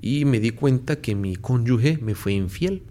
y 0.00 0.24
me 0.24 0.38
di 0.38 0.52
cuenta 0.52 1.00
que 1.00 1.16
mi 1.16 1.34
cónyuge 1.34 1.98
me 1.98 2.14
fue 2.14 2.34
infiel. 2.34 2.84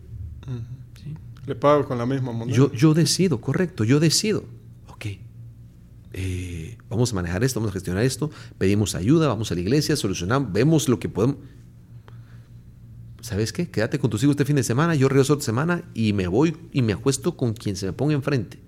Le 1.45 1.55
pago 1.55 1.85
con 1.85 1.97
la 1.97 2.05
misma 2.05 2.33
moneda. 2.33 2.57
Yo, 2.57 2.73
yo 2.73 2.93
decido, 2.93 3.39
correcto, 3.39 3.85
yo 3.85 4.01
decido. 4.01 4.43
Eh, 6.17 6.77
vamos 6.89 7.11
a 7.11 7.15
manejar 7.15 7.43
esto, 7.43 7.59
vamos 7.59 7.71
a 7.71 7.73
gestionar 7.73 8.03
esto, 8.05 8.31
pedimos 8.57 8.95
ayuda, 8.95 9.27
vamos 9.27 9.51
a 9.51 9.55
la 9.55 9.59
iglesia, 9.59 9.97
solucionamos, 9.97 10.53
vemos 10.53 10.87
lo 10.87 10.97
que 10.97 11.09
podemos. 11.09 11.37
¿sabes 13.25 13.51
qué? 13.51 13.67
Quédate 13.69 13.97
con 13.97 14.09
tus 14.11 14.21
hijos 14.23 14.33
este 14.33 14.45
fin 14.45 14.55
de 14.55 14.63
semana, 14.63 14.93
yo 14.95 15.09
regreso 15.09 15.33
otra 15.33 15.45
semana 15.45 15.83
y 15.95 16.13
me 16.13 16.27
voy 16.27 16.55
y 16.71 16.83
me 16.83 16.93
acuesto 16.93 17.35
con 17.35 17.53
quien 17.53 17.75
se 17.75 17.87
me 17.87 17.93
ponga 17.93 18.13
enfrente. 18.13 18.59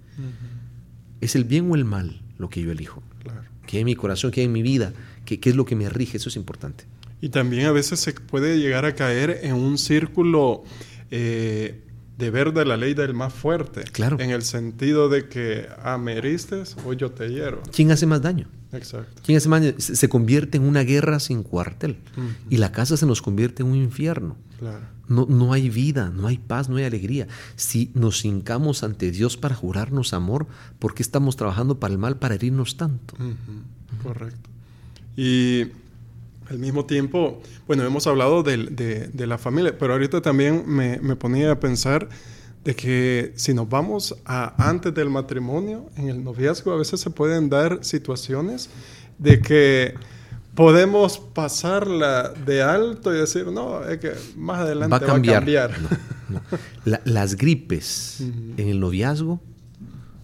¿Es 1.22 1.36
el 1.36 1.46
bien 1.46 1.72
o 1.72 1.76
el 1.76 1.86
mal 1.86 2.22
lo 2.38 2.50
que 2.50 2.62
yo 2.62 2.72
elijo? 2.72 3.04
Claro. 3.24 3.44
¿Qué 3.68 3.78
hay 3.78 3.82
en 3.82 3.86
mi 3.86 3.96
corazón? 3.96 4.32
¿Qué 4.32 4.42
hay 4.42 4.48
en 4.48 4.52
mi 4.52 4.64
vida? 4.64 4.94
¿Qué, 5.26 5.40
¿Qué 5.40 5.52
es 5.52 5.56
lo 5.56 5.64
que 5.66 5.76
me 5.76 5.88
rige? 5.90 6.18
Eso 6.18 6.30
es 6.30 6.36
importante. 6.36 6.86
Y 7.22 7.30
también 7.30 7.68
a 7.68 7.72
veces 7.72 8.00
se 8.00 8.14
puede 8.14 8.60
llegar 8.60 8.86
a 8.86 8.96
caer 8.96 9.42
en 9.44 9.54
un 9.54 9.78
círculo 9.78 10.64
eh, 11.12 11.84
de 12.18 12.32
ver 12.32 12.54
de 12.54 12.66
la 12.66 12.78
ley 12.78 12.94
del 12.94 13.14
más 13.14 13.34
fuerte. 13.34 13.84
Claro. 13.84 14.20
En 14.20 14.32
el 14.32 14.42
sentido 14.42 15.08
de 15.08 15.28
que, 15.30 15.68
ah, 15.84 15.98
me 15.98 16.18
heristes 16.18 16.76
o 16.86 16.94
yo 16.94 17.12
te 17.12 17.30
hiero. 17.30 17.62
¿Quién 17.72 17.92
hace 17.92 18.06
más 18.06 18.22
daño? 18.22 18.48
Exacto. 18.72 19.22
¿Quién 19.24 19.38
hace 19.38 19.50
más 19.50 19.62
daño? 19.62 19.76
Se 19.78 20.10
convierte 20.10 20.58
en 20.58 20.64
una 20.64 20.82
guerra 20.82 21.20
sin 21.20 21.44
cuartel. 21.44 21.98
Y 22.50 22.58
la 22.58 22.72
casa 22.72 22.98
se 22.98 23.06
nos 23.06 23.22
convierte 23.22 23.62
en 23.62 23.70
un 23.70 23.76
infierno. 23.76 24.36
Claro. 24.58 24.86
No, 25.08 25.26
no 25.30 25.54
hay 25.54 25.70
vida, 25.70 26.10
no 26.10 26.28
hay 26.28 26.38
paz, 26.38 26.68
no 26.68 26.78
hay 26.78 26.84
alegría. 26.84 27.28
Si 27.56 27.92
nos 27.94 28.26
hincamos 28.26 28.84
ante 28.84 29.12
Dios 29.12 29.38
para 29.38 29.56
jurarnos 29.56 30.14
amor, 30.14 30.48
¿por 30.80 30.96
qué 30.96 31.04
estamos 31.04 31.38
trabajando 31.38 31.80
para 31.80 31.94
el 31.94 32.00
mal, 32.00 32.18
para 32.18 32.36
herirnos 32.36 32.76
tanto? 32.76 33.16
Correcto. 34.04 34.50
Y 35.16 35.68
al 36.50 36.60
mismo 36.60 36.86
tiempo, 36.86 37.42
bueno, 37.66 37.84
hemos 37.84 38.08
hablado 38.08 38.44
de, 38.44 39.12
la 39.14 39.38
familia, 39.38 39.78
pero 39.78 39.94
ahorita 39.94 40.22
también 40.22 40.64
me, 40.68 40.98
ponía 41.16 41.52
a 41.52 41.60
pensar 41.60 42.08
de 42.64 42.76
que 42.76 43.34
si 43.36 43.54
nos 43.54 43.70
vamos 43.70 44.16
a 44.26 44.70
antes 44.70 44.94
del 44.94 45.10
matrimonio, 45.10 45.90
en 45.96 46.10
el 46.10 46.24
noviazgo 46.24 46.72
a 46.74 46.78
veces 46.78 47.00
se 47.00 47.10
pueden 47.10 47.50
dar 47.50 47.84
situaciones 47.84 48.70
de 49.18 49.40
que 49.42 49.96
podemos 50.56 51.18
pasarla 51.18 52.34
de 52.46 52.62
alto 52.62 53.14
y 53.14 53.20
decir, 53.20 53.48
no, 53.48 53.84
es 53.84 54.00
que 54.00 54.14
más 54.36 54.60
adelante 54.62 54.92
va 54.92 54.98
a 54.98 55.06
cambiar. 55.06 55.72
las 57.06 57.36
gripes 57.36 58.22
en 58.22 58.68
el 58.68 58.80
noviazgo 58.80 59.42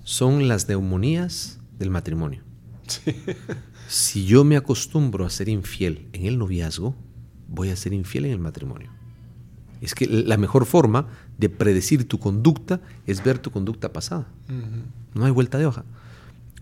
son 0.03 0.47
las 0.47 0.67
neumonías 0.67 1.59
del 1.79 1.89
matrimonio. 1.89 2.41
Sí. 2.87 3.15
Si 3.93 4.25
yo 4.25 4.43
me 4.43 4.57
acostumbro 4.57 5.23
a 5.23 5.29
ser 5.29 5.49
infiel 5.49 6.07
en 6.13 6.25
el 6.25 6.39
noviazgo, 6.39 6.95
voy 7.47 7.69
a 7.69 7.75
ser 7.75 7.93
infiel 7.93 8.25
en 8.25 8.31
el 8.31 8.39
matrimonio. 8.39 8.89
Es 9.81 9.93
que 9.93 10.07
la 10.07 10.35
mejor 10.37 10.65
forma 10.65 11.09
de 11.37 11.47
predecir 11.47 12.07
tu 12.07 12.17
conducta 12.17 12.81
es 13.05 13.23
ver 13.23 13.37
tu 13.37 13.51
conducta 13.51 13.93
pasada. 13.93 14.27
No 15.13 15.25
hay 15.25 15.31
vuelta 15.31 15.59
de 15.59 15.67
hoja. 15.67 15.85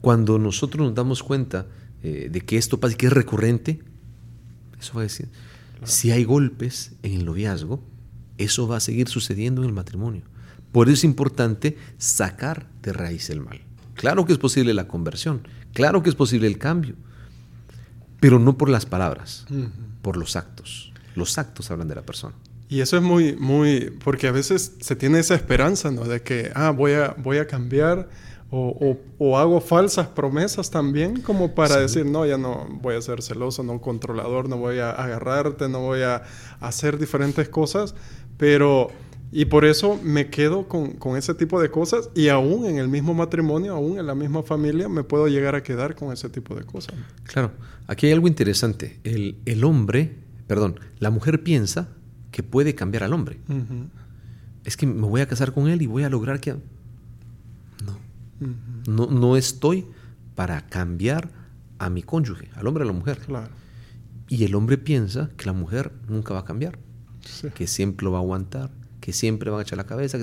Cuando 0.02 0.40
nosotros 0.40 0.86
nos 0.86 0.94
damos 0.94 1.24
cuenta 1.24 1.68
eh, 2.04 2.28
de 2.30 2.42
que 2.42 2.58
esto 2.58 2.82
pasa 2.82 2.96
y 2.96 2.98
que 2.98 3.06
es 3.06 3.14
recurrente, 3.14 3.80
eso 4.78 4.96
va 4.96 5.00
a 5.00 5.04
decir, 5.04 5.30
si 5.86 6.12
hay 6.12 6.26
golpes 6.26 6.96
en 7.02 7.14
el 7.14 7.24
noviazgo, 7.24 7.82
eso 8.40 8.68
va 8.68 8.76
a 8.76 8.82
seguir 8.82 9.08
sucediendo 9.08 9.62
en 9.62 9.70
el 9.70 9.74
matrimonio. 9.74 10.24
Por 10.74 10.90
eso 10.90 10.96
es 10.96 11.04
importante 11.06 11.78
sacar 11.98 12.68
de 12.82 12.92
raíz 12.92 13.30
el 13.30 13.40
mal. 13.40 13.62
Claro 13.94 14.26
que 14.26 14.34
es 14.34 14.38
posible 14.38 14.74
la 14.74 14.90
conversión, 14.90 15.48
claro 15.72 16.04
que 16.04 16.10
es 16.10 16.16
posible 16.16 16.48
el 16.48 16.58
cambio, 16.58 16.96
pero 18.22 18.40
no 18.40 18.58
por 18.58 18.70
las 18.70 18.86
palabras, 18.86 19.46
por 20.02 20.16
los 20.16 20.38
actos. 20.38 20.94
Los 21.16 21.38
actos 21.38 21.70
hablan 21.72 21.90
de 21.90 21.96
la 21.96 22.04
persona. 22.04 22.36
Y 22.70 22.80
eso 22.80 22.96
es 22.96 23.04
muy, 23.04 23.36
muy, 23.36 23.90
porque 24.02 24.28
a 24.28 24.32
veces 24.32 24.76
se 24.80 24.96
tiene 24.96 25.20
esa 25.20 25.36
esperanza, 25.36 25.92
¿no? 25.92 26.06
De 26.06 26.22
que, 26.22 26.52
ah, 26.56 26.70
voy 26.70 26.94
a, 26.94 27.16
voy 27.18 27.40
a 27.40 27.48
cambiar 27.48 28.08
o, 28.52 28.98
o, 29.18 29.38
hago 29.40 29.60
falsas 29.60 30.08
promesas 30.08 30.70
también 30.70 31.22
como 31.22 31.56
para 31.56 31.78
decir, 31.78 32.06
no, 32.06 32.26
ya 32.26 32.38
no 32.38 32.68
voy 32.82 32.96
a 32.96 33.02
ser 33.02 33.22
celoso, 33.22 33.64
no 33.64 33.82
controlador, 33.82 34.50
no 34.50 34.58
voy 34.58 34.80
a 34.80 34.92
agarrarte, 34.92 35.68
no 35.68 35.80
voy 35.80 36.02
a 36.02 36.24
hacer 36.60 37.00
diferentes 37.00 37.50
cosas, 37.50 37.96
pero 38.38 38.90
y 39.32 39.46
por 39.46 39.64
eso 39.64 40.00
me 40.04 40.30
quedo 40.30 40.68
con, 40.68 40.92
con, 40.94 41.16
ese 41.16 41.34
tipo 41.34 41.62
de 41.62 41.72
cosas 41.72 42.10
y 42.14 42.28
aún 42.28 42.66
en 42.66 42.78
el 42.78 42.90
mismo 42.90 43.14
matrimonio, 43.14 43.74
aún 43.74 43.98
en 43.98 44.06
la 44.06 44.16
misma 44.16 44.44
familia, 44.44 44.90
me 44.90 45.04
puedo 45.04 45.28
llegar 45.28 45.56
a 45.56 45.64
quedar 45.64 45.96
con 45.96 46.12
ese 46.12 46.30
tipo 46.30 46.54
de 46.54 46.64
cosas. 46.64 46.96
Claro, 47.24 47.52
aquí 47.88 48.08
hay 48.08 48.14
algo 48.14 48.28
interesante. 48.28 49.00
El, 49.06 49.38
el 49.46 49.64
hombre, 49.64 50.18
perdón, 50.48 50.80
la 51.00 51.12
mujer 51.12 51.44
piensa 51.44 51.88
que 52.32 52.44
puede 52.44 52.76
cambiar 52.76 53.04
al 53.04 53.14
hombre. 53.14 53.40
Es 54.66 54.76
que 54.76 54.86
me 54.86 55.08
voy 55.08 55.22
a 55.22 55.28
casar 55.28 55.54
con 55.54 55.70
él 55.70 55.82
y 55.82 55.88
voy 55.88 56.04
a 56.04 56.10
lograr 56.10 56.40
que... 56.40 56.56
No, 57.86 57.98
no, 58.88 59.08
no 59.08 59.38
estoy 59.38 59.86
para 60.36 60.68
cambiar 60.68 61.30
a 61.80 61.90
mi 61.90 62.04
cónyuge, 62.04 62.50
al 62.56 62.68
hombre 62.68 62.84
a 62.84 62.88
la 62.88 62.94
mujer. 62.94 63.20
Claro. 63.20 63.50
Y 64.28 64.44
el 64.44 64.56
hombre 64.56 64.78
piensa 64.78 65.30
que 65.38 65.46
la 65.46 65.54
mujer 65.54 65.92
nunca 66.08 66.34
va 66.34 66.42
a 66.42 66.46
cambiar, 66.46 66.80
que 67.54 67.68
siempre 67.68 68.06
lo 68.06 68.12
va 68.12 68.20
a 68.20 68.22
aguantar, 68.22 68.72
que 69.02 69.12
siempre 69.12 69.50
van 69.50 69.60
a 69.60 69.64
echar 69.64 69.78
la 69.78 69.86
cabeza. 69.86 70.18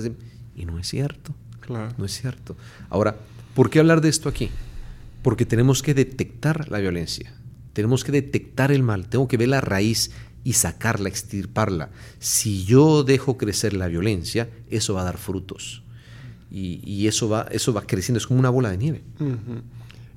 Y 0.55 0.65
no 0.65 0.79
es 0.79 0.87
cierto. 0.87 1.35
Claro. 1.59 1.93
No 1.97 2.05
es 2.05 2.19
cierto. 2.19 2.57
Ahora, 2.89 3.15
¿por 3.53 3.69
qué 3.69 3.79
hablar 3.79 4.01
de 4.01 4.09
esto 4.09 4.29
aquí? 4.29 4.49
Porque 5.21 5.45
tenemos 5.45 5.83
que 5.83 5.93
detectar 5.93 6.71
la 6.71 6.79
violencia. 6.79 7.33
Tenemos 7.73 8.03
que 8.03 8.11
detectar 8.11 8.71
el 8.71 8.81
mal. 8.81 9.07
Tengo 9.07 9.27
que 9.27 9.37
ver 9.37 9.49
la 9.49 9.61
raíz 9.61 10.11
y 10.43 10.53
sacarla, 10.53 11.09
extirparla. 11.09 11.91
Si 12.17 12.63
yo 12.65 13.03
dejo 13.03 13.37
crecer 13.37 13.73
la 13.73 13.87
violencia, 13.87 14.49
eso 14.69 14.95
va 14.95 15.01
a 15.01 15.05
dar 15.05 15.17
frutos. 15.17 15.83
Y, 16.51 17.05
eso, 17.05 17.29
va, 17.29 17.47
eso 17.51 17.73
va 17.73 17.83
creciendo. 17.83 18.17
Es 18.17 18.25
como 18.25 18.39
una 18.39 18.49
bola 18.49 18.71
de 18.71 18.77
nieve. 18.77 19.03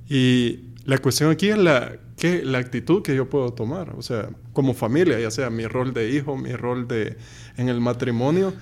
Y 0.08 0.60
la 0.84 0.98
cuestión 0.98 1.30
aquí 1.30 1.48
es 1.48 1.58
la, 1.58 1.98
que, 2.22 2.44
la 2.44 2.58
actitud 2.58 3.02
que 3.02 3.16
yo 3.16 3.28
puedo 3.28 3.52
tomar. 3.52 3.96
O 3.98 4.02
sea, 4.02 4.30
como 4.52 4.74
familia, 4.74 5.18
ya 5.18 5.32
sea 5.32 5.50
mi 5.50 5.66
rol 5.66 5.92
de 5.92 6.12
hijo, 6.12 6.36
mi 6.36 6.52
rol 6.52 6.86
de 6.86 7.16
en 7.56 7.68
el 7.68 7.80
matrimonio, 7.80 8.54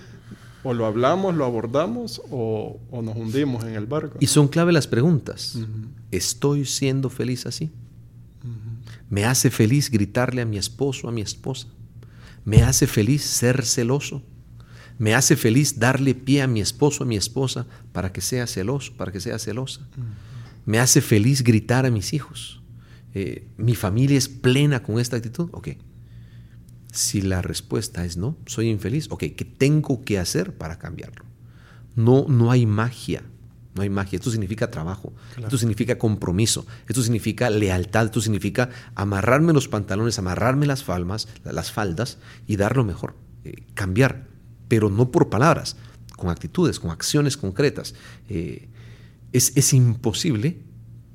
o 0.62 0.72
lo 0.72 0.86
hablamos, 0.86 1.34
lo 1.34 1.44
abordamos, 1.44 2.22
o, 2.30 2.80
nos 2.90 3.14
hundimos 3.14 3.64
en 3.64 3.74
el 3.74 3.84
barco. 3.84 4.16
Y 4.18 4.28
son 4.28 4.48
clave 4.48 4.72
las 4.72 4.86
preguntas. 4.86 5.58
¿Estoy 6.10 6.64
siendo 6.64 7.10
feliz 7.10 7.44
así? 7.44 7.70
¿Me 9.10 9.26
hace 9.26 9.50
feliz 9.50 9.90
gritarle 9.90 10.40
a 10.40 10.46
mi 10.46 10.56
esposo, 10.56 11.06
a 11.06 11.12
mi 11.12 11.20
esposa? 11.20 11.66
¿Me 12.46 12.62
hace 12.62 12.86
feliz 12.86 13.22
ser 13.22 13.66
celoso? 13.66 14.22
¿Me 14.96 15.14
hace 15.14 15.36
feliz 15.36 15.78
darle 15.78 16.14
pie 16.14 16.40
a 16.40 16.46
mi 16.46 16.62
esposo, 16.62 17.04
a 17.04 17.06
mi 17.06 17.16
esposa, 17.16 17.66
para 17.92 18.10
que 18.10 18.22
sea 18.22 18.46
celoso, 18.46 18.94
para 18.96 19.12
que 19.12 19.20
sea 19.20 19.38
celosa? 19.38 19.86
¿Me 20.64 20.78
hace 20.78 21.02
feliz 21.02 21.44
gritar 21.44 21.84
a 21.84 21.90
mis 21.90 22.14
hijos? 22.14 22.59
Eh, 23.14 23.48
¿Mi 23.56 23.74
familia 23.74 24.18
es 24.18 24.28
plena 24.28 24.82
con 24.82 24.98
esta 24.98 25.16
actitud? 25.16 25.48
Ok. 25.52 25.70
Si 26.92 27.22
la 27.22 27.42
respuesta 27.42 28.04
es 28.04 28.16
no, 28.16 28.36
soy 28.46 28.68
infeliz, 28.68 29.06
ok, 29.10 29.24
¿qué 29.36 29.44
tengo 29.44 30.02
que 30.04 30.18
hacer 30.18 30.56
para 30.56 30.78
cambiarlo? 30.78 31.24
No, 31.94 32.26
no 32.28 32.50
hay 32.50 32.66
magia, 32.66 33.22
no 33.74 33.82
hay 33.82 33.90
magia. 33.90 34.16
Esto 34.16 34.30
significa 34.30 34.70
trabajo, 34.70 35.12
esto 35.36 35.56
significa 35.56 35.98
compromiso, 35.98 36.66
esto 36.88 37.02
significa 37.02 37.48
lealtad, 37.48 38.06
esto 38.06 38.20
significa 38.20 38.70
amarrarme 38.94 39.52
los 39.52 39.68
pantalones, 39.68 40.18
amarrarme 40.18 40.66
las, 40.66 40.82
falmas, 40.82 41.28
las 41.44 41.70
faldas 41.70 42.18
y 42.46 42.56
dar 42.56 42.76
lo 42.76 42.84
mejor, 42.84 43.14
eh, 43.44 43.64
cambiar, 43.74 44.26
pero 44.66 44.90
no 44.90 45.12
por 45.12 45.30
palabras, 45.30 45.76
con 46.16 46.30
actitudes, 46.30 46.80
con 46.80 46.90
acciones 46.90 47.36
concretas. 47.36 47.94
Eh, 48.28 48.68
es, 49.32 49.52
es, 49.56 49.72
imposible 49.72 50.58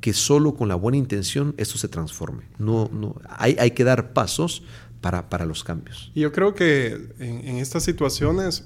que 0.06 0.14
solo 0.14 0.54
con 0.54 0.68
la 0.68 0.76
buena 0.76 1.00
intención 1.00 1.56
esto 1.58 1.80
se 1.80 1.88
transforme. 1.88 2.44
No, 2.60 2.92
no, 2.94 3.16
hay, 3.28 3.56
hay 3.60 3.72
que 3.72 3.84
dar 3.84 4.14
pasos 4.14 4.62
para, 5.02 5.32
para 5.32 5.48
los 5.48 5.64
cambios. 5.64 6.12
Y 6.14 6.20
yo 6.20 6.32
creo 6.32 6.54
que 6.54 7.10
en, 7.18 7.58
estas 7.58 7.82
situaciones 7.82 8.66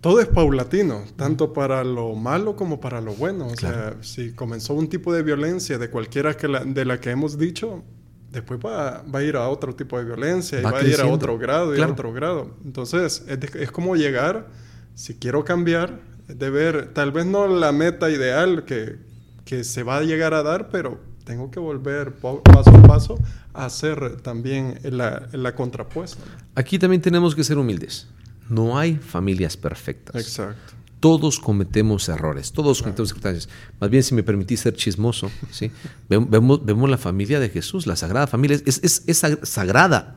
todo 0.00 0.20
es 0.20 0.28
paulatino, 0.28 1.02
tanto 1.16 1.52
para 1.52 1.82
lo 1.82 2.14
malo 2.14 2.54
como 2.54 2.78
para 2.78 3.00
lo 3.00 3.12
bueno. 3.14 3.48
O 3.48 3.56
sea, 3.56 3.96
si 4.02 4.34
comenzó 4.34 4.74
un 4.74 4.88
tipo 4.88 5.12
de 5.12 5.24
violencia 5.24 5.78
de 5.78 5.90
cualquiera 5.90 6.36
que 6.36 6.46
de 6.46 6.84
la 6.84 7.00
que 7.00 7.10
hemos 7.10 7.36
dicho, 7.36 7.82
después 8.30 8.60
va, 8.64 9.02
va, 9.02 9.18
a 9.18 9.22
ir 9.24 9.34
a 9.34 9.48
otro 9.48 9.74
tipo 9.74 9.98
de 9.98 10.04
violencia 10.04 10.60
y 10.60 10.62
va, 10.62 10.78
a 10.78 10.84
ir 10.84 11.00
a 11.00 11.06
otro 11.06 11.36
grado 11.38 11.74
y 11.74 11.80
a 11.80 11.88
otro 11.88 12.12
grado. 12.12 12.54
Entonces, 12.64 13.24
es, 13.26 13.52
es, 13.52 13.72
como 13.72 13.96
llegar, 13.96 14.46
si 14.94 15.14
quiero 15.14 15.44
cambiar, 15.44 15.98
de 16.28 16.50
ver, 16.50 16.94
tal 16.94 17.10
vez 17.10 17.26
no 17.26 17.48
la 17.48 17.72
meta 17.72 18.10
ideal 18.10 18.64
que, 18.64 19.05
que 19.46 19.64
se 19.64 19.82
va 19.84 19.98
a 19.98 20.02
llegar 20.02 20.34
a 20.34 20.42
dar, 20.42 20.68
pero 20.68 21.00
tengo 21.24 21.50
que 21.50 21.58
volver 21.58 22.12
paso 22.16 22.70
a 22.70 22.82
paso 22.82 23.18
a 23.54 23.64
hacer 23.64 24.20
también 24.20 24.78
la, 24.82 25.28
la 25.32 25.54
contrapuesta. 25.54 26.22
Aquí 26.54 26.78
también 26.78 27.00
tenemos 27.00 27.34
que 27.34 27.42
ser 27.42 27.56
humildes. 27.56 28.08
No 28.50 28.76
hay 28.78 28.96
familias 28.96 29.56
perfectas. 29.56 30.20
Exacto. 30.20 30.74
Todos 31.00 31.38
cometemos 31.38 32.08
errores, 32.08 32.52
todos 32.52 32.82
cometemos 32.82 33.10
circunstancias. 33.10 33.48
Más 33.80 33.88
bien, 33.88 34.02
si 34.02 34.14
me 34.14 34.22
permitís 34.22 34.60
ser 34.60 34.74
chismoso, 34.74 35.30
¿sí? 35.50 35.70
vemos, 36.08 36.64
vemos 36.64 36.90
la 36.90 36.98
familia 36.98 37.38
de 37.38 37.48
Jesús, 37.48 37.86
la 37.86 37.96
Sagrada 37.96 38.26
Familia, 38.26 38.58
es, 38.66 38.80
es, 38.82 39.04
es 39.06 39.48
sagrada, 39.48 40.16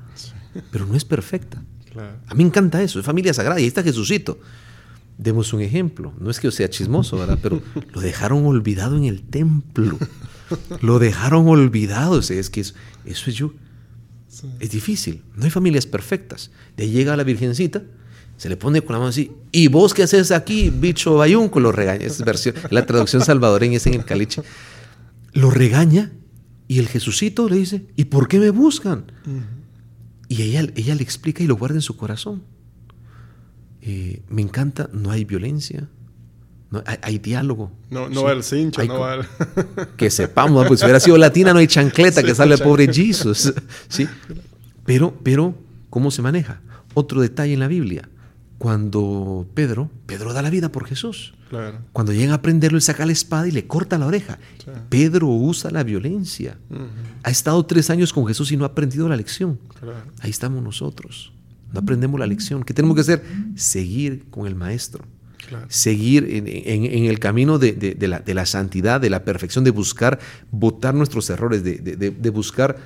pero 0.72 0.86
no 0.86 0.96
es 0.96 1.06
perfecta. 1.06 1.62
A 2.28 2.34
mí 2.34 2.44
me 2.44 2.50
encanta 2.50 2.82
eso, 2.82 3.00
es 3.00 3.06
familia 3.06 3.34
sagrada 3.34 3.60
y 3.60 3.64
ahí 3.64 3.68
está 3.68 3.84
Jesucito. 3.84 4.40
Demos 5.20 5.52
un 5.52 5.60
ejemplo, 5.60 6.14
no 6.18 6.32
es 6.32 6.40
que 6.40 6.48
yo 6.48 6.52
sea 6.52 6.70
chismoso, 6.70 7.18
¿verdad? 7.18 7.38
Pero 7.44 7.62
lo 7.94 8.00
dejaron 8.00 8.46
olvidado 8.46 8.96
en 8.96 9.04
el 9.04 9.22
templo. 9.22 10.00
Lo 10.82 10.98
dejaron 10.98 11.50
olvidado. 11.50 12.20
es 12.20 12.50
que 12.50 12.62
eso, 12.62 12.74
es 13.06 13.26
yo. 13.36 13.52
Es 14.62 14.72
difícil. 14.72 15.22
No 15.36 15.44
hay 15.44 15.52
familias 15.52 15.86
perfectas. 15.86 16.52
De 16.78 16.86
ahí 16.86 16.92
llega 16.92 17.18
la 17.18 17.26
virgencita, 17.26 17.84
se 18.38 18.48
le 18.48 18.56
pone 18.56 18.82
con 18.82 18.94
la 18.94 19.00
mano 19.00 19.10
así, 19.10 19.34
¿y 19.52 19.68
vos 19.68 19.94
qué 19.94 20.04
haces 20.04 20.32
aquí, 20.32 20.70
bicho 20.70 21.16
bayunco? 21.16 21.60
Lo 21.60 21.74
regaña. 21.74 22.06
Es 22.06 22.24
versión, 22.24 22.56
la 22.70 22.86
traducción 22.86 23.22
salvadoreña 23.22 23.76
es 23.76 23.88
en 23.88 23.96
el 23.96 24.06
caliche. 24.06 24.42
Lo 25.34 25.52
regaña 25.52 26.14
y 26.70 26.80
el 26.80 26.88
Jesucito 26.88 27.50
le 27.50 27.58
dice, 27.58 27.88
¿y 27.98 28.06
por 28.06 28.30
qué 28.30 28.40
me 28.40 28.52
buscan? 28.52 29.12
Y 30.30 30.44
ella, 30.44 30.66
ella 30.76 30.96
le 30.96 31.04
explica 31.04 31.44
y 31.44 31.48
lo 31.48 31.58
guarda 31.58 31.76
en 31.76 31.82
su 31.82 31.98
corazón. 31.98 32.44
Eh, 33.82 34.22
me 34.30 34.42
encanta, 34.42 34.90
no 34.92 35.12
hay 35.12 35.24
violencia, 35.24 35.88
no, 36.72 36.84
hay, 36.86 37.18
diálogo. 37.18 37.72
No, 37.90 38.10
no 38.10 38.24
va 38.24 38.34
el 38.34 38.44
cincho, 38.44 38.84
no 38.84 39.00
va 39.00 39.16
el... 39.16 39.26
Que 39.98 40.12
sepamos, 40.12 40.68
pues 40.68 40.80
si 40.80 40.86
hubiera 40.86 41.00
sido 41.00 41.18
latina 41.18 41.52
no 41.52 41.60
hay 41.60 41.68
chancleta 41.68 42.22
que 42.24 42.36
sale 42.36 42.56
el 42.56 42.62
pobre 42.62 42.94
Jesus. 42.94 43.54
¿sí? 43.88 44.08
Pero, 44.86 45.16
pero, 45.24 45.56
¿cómo 45.90 46.12
se 46.12 46.22
maneja? 46.22 46.62
Otro 46.94 47.22
detalle 47.22 47.54
en 47.54 47.60
la 47.60 47.68
Biblia. 47.68 48.10
Cuando 48.60 49.48
Pedro, 49.54 49.90
Pedro 50.06 50.34
da 50.34 50.42
la 50.42 50.50
vida 50.50 50.70
por 50.70 50.86
Jesús. 50.86 51.34
Cuando 51.94 52.12
llega 52.12 52.34
a 52.34 52.36
aprenderlo, 52.36 52.78
él 52.78 52.82
saca 52.82 53.06
la 53.06 53.14
espada 53.14 53.48
y 53.48 53.52
le 53.52 53.66
corta 53.66 53.98
la 53.98 54.06
oreja. 54.06 54.38
Pedro 54.90 55.28
usa 55.28 55.72
la 55.72 55.84
violencia. 55.84 56.58
Ha 57.24 57.30
estado 57.32 57.66
tres 57.66 57.90
años 57.90 58.12
con 58.12 58.28
Jesús 58.28 58.52
y 58.52 58.58
no 58.58 58.66
ha 58.66 58.68
aprendido 58.68 59.08
la 59.08 59.16
lección. 59.16 59.60
Ahí 60.20 60.30
estamos 60.30 60.62
nosotros. 60.62 61.32
No 61.74 61.80
aprendemos 61.80 62.20
la 62.20 62.28
lección. 62.28 62.64
¿Qué 62.64 62.74
tenemos 62.74 62.96
que 62.96 63.02
hacer? 63.02 63.24
Seguir 63.56 64.26
con 64.30 64.48
el 64.48 64.56
maestro 64.56 65.06
seguir 65.68 66.26
en, 66.30 67.06
el 67.06 67.20
camino 67.20 67.60
de, 67.60 68.34
la, 68.34 68.46
santidad, 68.46 69.02
de 69.02 69.10
la 69.10 69.24
perfección, 69.24 69.64
de 69.64 69.72
buscar 69.72 70.20
votar 70.52 70.94
nuestros 70.94 71.30
errores, 71.30 71.64
de, 71.64 72.30
buscar 72.32 72.78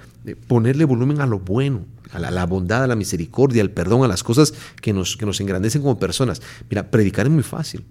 ponerle 0.47 0.85
volumen 0.85 1.21
a 1.21 1.25
lo 1.25 1.39
bueno, 1.39 1.85
a 2.11 2.19
la, 2.19 2.45
bondad, 2.45 2.83
a 2.83 2.87
la 2.87 2.95
misericordia, 2.95 3.61
al 3.61 3.71
perdón, 3.71 4.03
a 4.03 4.07
las 4.07 4.23
cosas 4.23 4.53
que 4.81 4.93
nos, 4.93 5.17
que 5.17 5.25
nos 5.25 5.39
engrandecen 5.41 5.81
como 5.81 5.99
personas. 5.99 6.41
Mira, 6.69 6.89
predicar 6.89 7.25
es 7.25 7.31
muy 7.31 7.43
fácil, 7.43 7.83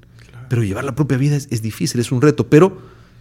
pero 0.48 0.62
llevar 0.62 0.85
la 0.85 0.94
propia 0.94 1.18
vida 1.18 1.37
es, 1.37 1.62
difícil, 1.62 2.00
es 2.00 2.12
un 2.12 2.22
reto, 2.22 2.48
pero 2.48 2.78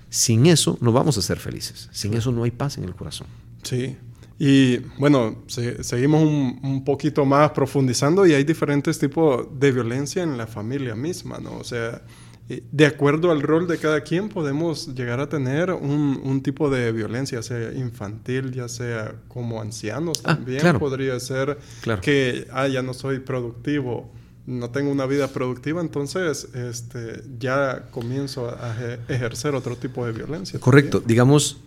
sin 0.10 0.46
eso 0.46 0.78
no 0.82 0.92
vamos 0.92 1.18
a 1.18 1.22
ser 1.22 1.40
felices, 1.40 1.90
sin 1.92 2.14
eso 2.14 2.32
no 2.32 2.44
hay 2.44 2.52
paz 2.52 2.78
en 2.78 2.84
el 2.84 2.96
corazón. 2.96 3.28
Sí, 3.64 3.96
y 4.44 4.80
bueno, 4.98 5.44
seguimos 5.46 6.24
un, 6.24 6.84
poquito 6.84 7.26
más 7.26 7.52
profundizando 7.52 8.26
y 8.26 8.34
hay 8.34 8.44
diferentes 8.44 8.98
tipos 8.98 9.48
de 9.60 9.72
violencia 9.72 10.24
en 10.24 10.36
la 10.36 10.48
familia 10.48 10.96
misma, 10.96 11.38
¿no? 11.38 11.58
O 11.58 11.64
sea, 11.64 12.02
eh, 12.50 12.64
de 12.72 12.88
acuerdo 12.88 13.30
al 13.30 13.44
rol 13.44 13.68
de 13.68 13.78
cada 13.78 14.02
quien 14.02 14.30
podemos 14.30 14.96
llegar 14.96 15.20
a 15.20 15.30
tener 15.30 15.72
un, 15.72 16.42
tipo 16.42 16.72
de 16.72 16.92
violencia, 16.92 17.38
ya 17.38 17.44
sea 17.44 17.72
infantil, 17.74 18.52
ya 18.52 18.68
sea 18.68 19.14
como 19.28 19.62
ancianos 19.62 20.22
ah, 20.24 20.34
también. 20.34 20.80
Podría 20.80 21.20
ser 21.20 21.60
que, 22.02 22.48
ah, 22.52 22.68
ya 22.68 22.82
no 22.82 22.96
soy 22.96 23.20
productivo, 23.20 24.12
no 24.48 24.72
tengo 24.72 24.90
una 24.90 25.06
vida 25.06 25.28
productiva, 25.28 25.82
entonces 25.82 26.48
este, 26.56 27.22
ya 27.38 27.90
comienzo 27.92 28.50
a 28.50 28.76
ejercer 29.08 29.54
otro 29.54 29.76
tipo 29.76 30.04
de 30.04 30.14
violencia. 30.14 30.60
Correcto, 30.60 31.00
digamos, 31.00 31.62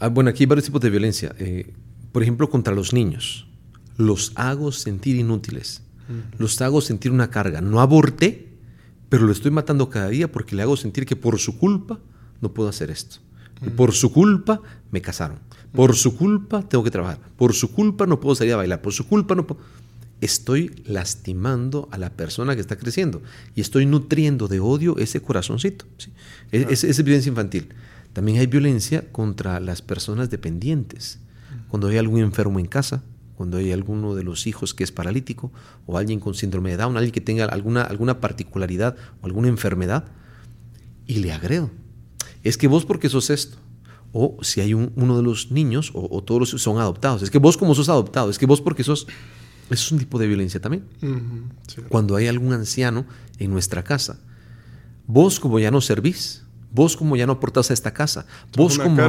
ah, 0.00 0.08
bueno, 0.08 0.30
aquí 0.30 0.44
hay 0.44 0.46
varios 0.46 0.64
tipos 0.64 0.80
de 0.80 0.88
violencia. 0.88 1.34
Eh, 1.38 1.74
por 2.16 2.22
ejemplo, 2.22 2.48
contra 2.48 2.74
los 2.74 2.94
niños. 2.94 3.46
Los 3.98 4.32
hago 4.36 4.72
sentir 4.72 5.16
inútiles. 5.16 5.82
Los 6.38 6.58
hago 6.62 6.80
sentir 6.80 7.12
una 7.12 7.28
carga. 7.28 7.60
No 7.60 7.78
aborté, 7.78 8.54
pero 9.10 9.26
lo 9.26 9.32
estoy 9.32 9.50
matando 9.50 9.90
cada 9.90 10.08
día 10.08 10.32
porque 10.32 10.56
le 10.56 10.62
hago 10.62 10.78
sentir 10.78 11.04
que 11.04 11.14
por 11.14 11.38
su 11.38 11.58
culpa 11.58 12.00
no 12.40 12.54
puedo 12.54 12.70
hacer 12.70 12.90
esto. 12.90 13.18
Por 13.76 13.92
su 13.92 14.14
culpa 14.14 14.62
me 14.90 15.02
casaron. 15.02 15.40
Por 15.74 15.94
su 15.94 16.16
culpa 16.16 16.66
tengo 16.66 16.82
que 16.82 16.90
trabajar. 16.90 17.20
Por 17.36 17.52
su 17.52 17.70
culpa 17.72 18.06
no 18.06 18.18
puedo 18.18 18.34
salir 18.34 18.54
a 18.54 18.56
bailar. 18.56 18.80
Por 18.80 18.94
su 18.94 19.06
culpa 19.06 19.34
no 19.34 19.46
puedo... 19.46 19.60
Estoy 20.22 20.84
lastimando 20.86 21.86
a 21.92 21.98
la 21.98 22.08
persona 22.08 22.54
que 22.54 22.62
está 22.62 22.76
creciendo 22.76 23.20
y 23.54 23.60
estoy 23.60 23.84
nutriendo 23.84 24.48
de 24.48 24.60
odio 24.60 24.96
ese 24.96 25.20
corazoncito. 25.20 25.84
Es, 26.50 26.82
es 26.82 27.04
violencia 27.04 27.28
infantil. 27.28 27.74
También 28.14 28.38
hay 28.38 28.46
violencia 28.46 29.04
contra 29.12 29.60
las 29.60 29.82
personas 29.82 30.30
dependientes 30.30 31.20
cuando 31.68 31.88
hay 31.88 31.98
algún 31.98 32.20
enfermo 32.20 32.58
en 32.58 32.66
casa, 32.66 33.02
cuando 33.36 33.58
hay 33.58 33.72
alguno 33.72 34.14
de 34.14 34.24
los 34.24 34.46
hijos 34.46 34.72
que 34.74 34.82
es 34.82 34.92
paralítico, 34.92 35.52
o 35.86 35.98
alguien 35.98 36.20
con 36.20 36.34
síndrome 36.34 36.70
de 36.70 36.78
Down, 36.78 36.96
alguien 36.96 37.12
que 37.12 37.20
tenga 37.20 37.44
alguna, 37.44 37.82
alguna 37.82 38.20
particularidad 38.20 38.96
o 39.20 39.26
alguna 39.26 39.48
enfermedad, 39.48 40.04
y 41.06 41.16
le 41.16 41.32
agredo. 41.32 41.70
Es 42.42 42.56
que 42.56 42.68
vos 42.68 42.84
porque 42.84 43.08
sos 43.08 43.30
esto. 43.30 43.58
O 44.12 44.38
si 44.40 44.60
hay 44.60 44.72
uno 44.72 45.16
de 45.16 45.22
los 45.22 45.50
niños, 45.50 45.90
o, 45.92 46.22
todos 46.22 46.52
los 46.52 46.62
son 46.62 46.78
adoptados. 46.78 47.22
Es 47.22 47.30
que 47.30 47.38
vos 47.38 47.56
como 47.56 47.74
sos 47.74 47.88
adoptado, 47.88 48.30
es 48.30 48.38
que 48.38 48.46
vos 48.46 48.60
porque 48.60 48.82
sos... 48.82 49.06
Eso 49.68 49.84
es 49.84 49.92
un 49.92 49.98
tipo 49.98 50.18
de 50.18 50.28
violencia 50.28 50.60
también. 50.60 50.84
Cuando 51.88 52.16
hay 52.16 52.28
algún 52.28 52.52
anciano 52.52 53.04
en 53.38 53.50
nuestra 53.50 53.82
casa, 53.82 54.20
vos 55.06 55.40
como 55.40 55.58
ya 55.58 55.70
no 55.70 55.80
servís, 55.80 56.44
vos 56.72 56.96
como 56.96 57.16
ya 57.16 57.26
no 57.26 57.34
aportás 57.34 57.70
a 57.70 57.74
esta 57.74 57.92
casa, 57.92 58.26
vos 58.56 58.78
como 58.78 59.02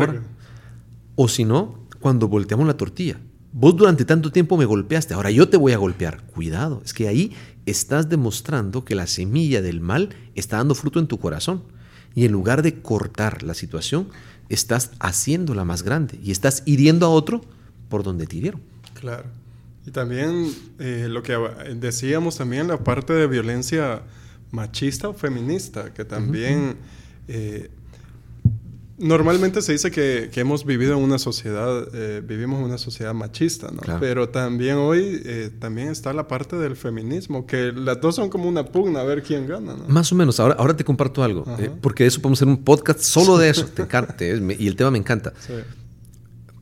o 1.16 1.28
si 1.28 1.46
no, 1.46 1.87
cuando 2.00 2.28
volteamos 2.28 2.68
la 2.68 2.78
tortilla. 2.78 3.20
Vos 3.54 3.76
durante 3.76 4.06
tanto 4.06 4.32
tiempo 4.32 4.58
me 4.58 4.66
golpeaste, 4.66 5.14
ahora 5.14 5.32
yo 5.32 5.50
te 5.50 5.58
voy 5.58 5.72
a 5.74 5.78
golpear. 5.78 6.24
Cuidado, 6.28 6.82
es 6.86 6.94
que 6.94 7.08
ahí 7.08 7.34
estás 7.66 8.10
demostrando 8.10 8.86
que 8.86 8.96
la 8.96 9.08
semilla 9.08 9.62
del 9.62 9.82
mal 9.82 10.10
está 10.36 10.58
dando 10.58 10.76
fruto 10.76 11.00
en 11.00 11.08
tu 11.08 11.18
corazón. 11.18 11.64
Y 12.14 12.26
en 12.26 12.32
lugar 12.32 12.62
de 12.62 12.82
cortar 12.82 13.44
la 13.44 13.54
situación, 13.54 14.10
estás 14.50 14.92
haciéndola 15.00 15.66
más 15.66 15.84
grande 15.84 16.20
y 16.24 16.32
estás 16.32 16.64
hiriendo 16.66 17.06
a 17.06 17.10
otro 17.10 17.42
por 17.90 18.04
donde 18.04 18.28
te 18.28 18.38
hirieron. 18.38 18.62
Claro. 18.94 19.26
Y 19.86 19.92
también 19.92 20.52
eh, 20.80 21.08
lo 21.10 21.24
que 21.24 21.38
decíamos 21.76 22.38
también, 22.38 22.68
la 22.68 22.84
parte 22.84 23.14
de 23.14 23.28
violencia 23.28 24.02
machista 24.52 25.10
o 25.10 25.14
feminista, 25.14 25.94
que 25.94 26.06
también 26.06 26.76
Normalmente 29.00 29.62
se 29.62 29.74
dice 29.74 29.92
que, 29.92 30.32
hemos 30.38 30.66
vivido 30.66 30.98
en 30.98 31.04
una 31.04 31.20
sociedad, 31.20 31.88
eh, 31.94 32.24
vivimos 32.26 32.60
en 32.60 32.66
una 32.66 32.80
sociedad 32.80 33.14
machista, 33.14 33.70
¿no? 33.70 33.82
Pero 34.00 34.30
también 34.30 34.78
hoy 34.78 35.22
eh, 35.24 35.52
también 35.60 35.90
está 35.90 36.14
la 36.14 36.28
parte 36.28 36.56
del 36.56 36.76
feminismo, 36.76 37.46
que 37.46 37.72
las 37.72 38.02
dos 38.02 38.16
son 38.16 38.30
como 38.30 38.50
una 38.50 38.66
pugna 38.66 39.02
a 39.02 39.04
ver 39.04 39.22
quién 39.22 39.48
gana, 39.48 39.76
¿no? 39.76 39.88
Más 39.88 40.12
o 40.12 40.16
menos. 40.16 40.40
Ahora, 40.40 40.56
ahora 40.58 40.76
te 40.76 40.84
comparto 40.84 41.24
algo, 41.24 41.46
eh, 41.60 41.70
porque 41.80 42.06
de 42.06 42.08
eso 42.08 42.22
podemos 42.22 42.40
hacer 42.40 42.48
un 42.48 42.64
podcast 42.64 43.02
solo 43.02 43.38
de 43.38 43.50
eso. 43.50 43.66
te 43.68 43.84
encanta, 43.84 44.16
y 44.20 44.68
el 44.68 44.76
tema 44.76 44.90
me 44.90 44.98
encanta. 44.98 45.32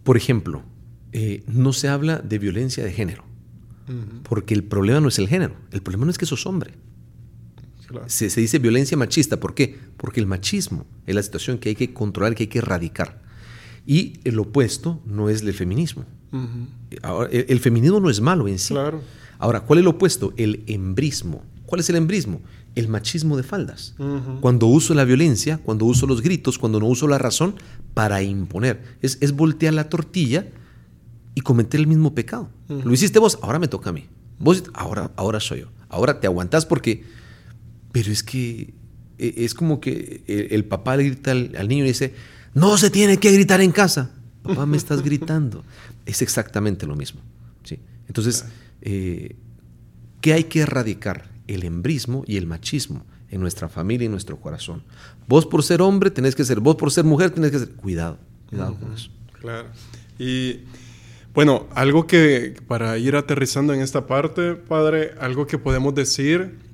Por 0.04 0.18
ejemplo, 0.18 0.64
no 1.48 1.72
se 1.72 1.88
habla 1.88 2.20
de 2.20 2.38
violencia 2.38 2.84
de 2.84 2.92
género, 2.92 3.24
porque 4.24 4.54
el 4.54 4.66
problema 4.66 5.00
no 5.00 5.08
es 5.08 5.20
el 5.20 5.30
género, 5.30 5.56
el 5.72 5.82
problema 5.82 6.04
no 6.04 6.12
es 6.12 6.18
que 6.18 6.26
sos 6.26 6.46
hombre. 6.46 6.74
Se, 8.08 8.28
dice 8.28 8.60
violencia 8.60 8.98
machista. 8.98 9.40
¿Por 9.40 9.54
qué? 9.54 9.78
Porque 9.98 10.20
el 10.20 10.28
machismo 10.28 10.86
es 11.06 11.16
la 11.16 11.24
situación 11.24 11.58
que 11.58 11.70
hay 11.70 11.76
que 11.76 11.94
controlar, 11.94 12.36
que 12.36 12.44
hay 12.44 12.48
que 12.48 12.60
erradicar. 12.60 13.22
Y 13.86 14.20
el 14.24 14.40
opuesto 14.40 15.02
no 15.06 15.30
es 15.30 15.42
el 15.42 15.54
feminismo. 15.54 16.06
el, 17.32 17.60
feminismo 17.60 18.00
no 18.00 18.10
es 18.10 18.20
malo 18.22 18.48
en 18.48 18.60
sí. 18.60 18.76
Ahora, 19.38 19.62
¿cuál 19.62 19.80
es 19.80 19.84
el 19.84 19.88
opuesto? 19.88 20.34
El 20.38 20.64
embrismo. 20.68 21.44
¿Cuál 21.66 21.82
es 21.82 21.90
el 21.90 21.96
embrismo? 21.96 22.42
El 22.76 22.88
machismo 22.88 23.38
de 23.38 23.44
faldas. 23.44 23.96
Cuando 24.42 24.68
uso 24.68 24.94
la 24.94 25.06
violencia, 25.06 25.60
cuando 25.60 25.86
uso 25.86 26.08
los 26.08 26.22
gritos, 26.22 26.58
cuando 26.58 26.80
no 26.80 26.88
uso 26.88 27.08
la 27.08 27.18
razón 27.18 27.56
para 27.94 28.22
imponer. 28.22 28.82
Es, 29.02 29.32
voltear 29.34 29.74
la 29.74 29.90
tortilla 29.90 30.48
y 31.36 31.42
cometer 31.42 31.80
el 31.80 31.88
mismo 31.88 32.16
pecado. 32.16 32.50
Lo 32.68 32.94
hiciste 32.94 33.20
vos, 33.20 33.38
ahora 33.42 33.60
me 33.60 33.68
toca 33.68 33.92
a 33.92 33.94
mí. 33.94 34.08
Vos, 34.40 34.64
ahora, 34.74 35.12
ahora 35.16 35.40
soy 35.40 35.62
yo. 35.62 35.68
Ahora 35.90 36.20
te 36.20 36.28
aguantás 36.28 36.66
porque 36.66 37.04
pero 37.96 38.12
es 38.12 38.24
que 38.24 38.74
e, 39.18 39.34
es 39.46 39.54
como 39.54 39.80
que 39.80 40.22
el, 40.28 40.66
papá 40.66 40.98
le 40.98 41.06
grita 41.06 41.32
al, 41.32 41.68
niño 41.70 41.86
y 41.86 41.88
dice, 41.88 42.14
no 42.54 42.78
se 42.78 42.90
tiene 42.90 43.20
que 43.20 43.32
gritar 43.32 43.62
en 43.62 43.72
casa. 43.72 44.12
Papá, 44.44 44.66
me 44.66 44.76
estás 44.76 45.02
gritando. 45.06 45.64
Es 46.06 46.22
exactamente 46.22 46.86
lo 46.86 46.98
mismo. 46.98 47.22
¿sí? 47.64 47.80
Entonces, 48.10 48.44
eh, 48.82 49.38
¿qué 50.20 50.34
hay 50.34 50.44
que 50.44 50.60
erradicar? 50.60 51.30
El 51.48 51.64
embrismo 51.64 52.26
y 52.28 52.36
el 52.36 52.48
machismo 52.48 53.06
en 53.30 53.40
nuestra 53.40 53.70
familia 53.70 54.04
y 54.04 54.08
en 54.08 54.12
nuestro 54.12 54.42
corazón. 54.42 54.84
Vos 55.26 55.46
por 55.46 55.64
ser 55.64 55.82
hombre 55.82 56.12
tenés 56.12 56.36
que 56.36 56.44
ser, 56.44 56.60
vos 56.60 56.76
por 56.76 56.92
ser 56.92 57.06
mujer 57.06 57.30
tenés 57.30 57.52
que 57.52 57.60
ser. 57.60 57.70
Cuidado, 57.70 58.18
cuidado 58.50 58.76
con 58.76 58.92
eso. 58.92 59.10
Claro. 59.40 59.70
Y 60.20 60.66
bueno, 61.34 61.68
algo 61.74 62.08
que 62.08 62.58
para 62.68 62.98
ir 62.98 63.16
aterrizando 63.16 63.74
en 63.74 63.80
esta 63.80 64.06
parte, 64.06 64.56
padre, 64.56 65.14
algo 65.18 65.48
que 65.48 65.58
podemos 65.58 65.96
decir 65.96 66.65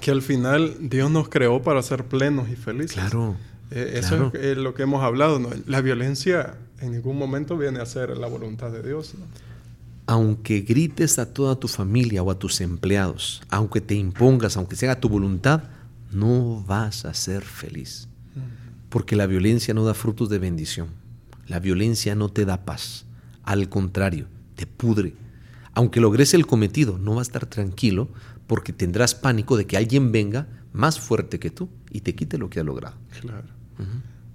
que 0.00 0.10
al 0.10 0.22
final 0.22 0.76
Dios 0.80 1.10
nos 1.10 1.28
creó 1.28 1.62
para 1.62 1.82
ser 1.82 2.04
plenos 2.04 2.48
y 2.48 2.56
felices. 2.56 2.94
Claro. 2.94 3.36
Eh, 3.70 3.94
eso 3.96 4.32
es 4.34 4.56
lo 4.56 4.74
que 4.74 4.82
hemos 4.82 5.02
hablado. 5.02 5.40
La 5.66 5.80
violencia 5.80 6.56
en 6.80 6.92
ningún 6.92 7.18
momento 7.18 7.56
viene 7.56 7.80
a 7.80 7.86
ser 7.86 8.16
la 8.16 8.26
voluntad 8.26 8.70
de 8.70 8.82
Dios. 8.82 9.14
Aunque 10.06 10.60
grites 10.60 11.18
a 11.18 11.32
toda 11.32 11.56
tu 11.56 11.66
familia 11.66 12.22
o 12.22 12.30
a 12.30 12.38
tus 12.38 12.60
empleados, 12.60 13.42
aunque 13.48 13.80
te 13.80 13.94
impongas, 13.94 14.56
aunque 14.56 14.76
sea 14.76 15.00
tu 15.00 15.08
voluntad, 15.08 15.64
no 16.12 16.62
vas 16.66 17.04
a 17.04 17.14
ser 17.14 17.42
feliz. 17.42 18.08
Porque 18.90 19.16
la 19.16 19.26
violencia 19.26 19.74
no 19.74 19.84
da 19.84 19.94
frutos 19.94 20.28
de 20.28 20.38
bendición. 20.38 20.88
La 21.48 21.58
violencia 21.58 22.14
no 22.14 22.28
te 22.28 22.44
da 22.44 22.64
paz. 22.64 23.06
Al 23.42 23.68
contrario, 23.68 24.26
te 24.54 24.66
pudre. 24.66 25.14
Aunque 25.72 26.00
logres 26.00 26.32
el 26.34 26.46
cometido, 26.46 26.98
no 26.98 27.16
vas 27.16 27.26
a 27.26 27.30
estar 27.30 27.46
tranquilo 27.46 28.08
porque 28.46 28.72
tendrás 28.72 29.14
pánico 29.14 29.56
de 29.56 29.66
que 29.66 29.76
alguien 29.76 30.12
venga 30.12 30.48
más 30.72 31.00
fuerte 31.00 31.38
que 31.38 31.50
tú 31.50 31.68
y 31.90 32.00
te 32.00 32.14
quite 32.14 32.38
lo 32.38 32.50
que 32.50 32.60
has 32.60 32.66
logrado. 32.66 32.96
Claro. 33.20 33.48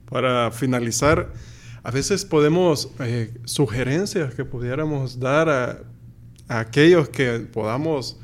Para 0.10 0.52
finalizar, 0.52 1.34
a 1.84 1.92
veces 1.92 2.26
podemos, 2.26 2.92
eh, 3.00 3.34
sugerencias 3.46 4.34
que 4.34 4.46
pudiéramos 4.46 5.20
dar 5.20 5.50
a, 5.50 5.84
a, 6.48 6.60
aquellos 6.60 7.10
que 7.10 7.40
podamos 7.40 8.20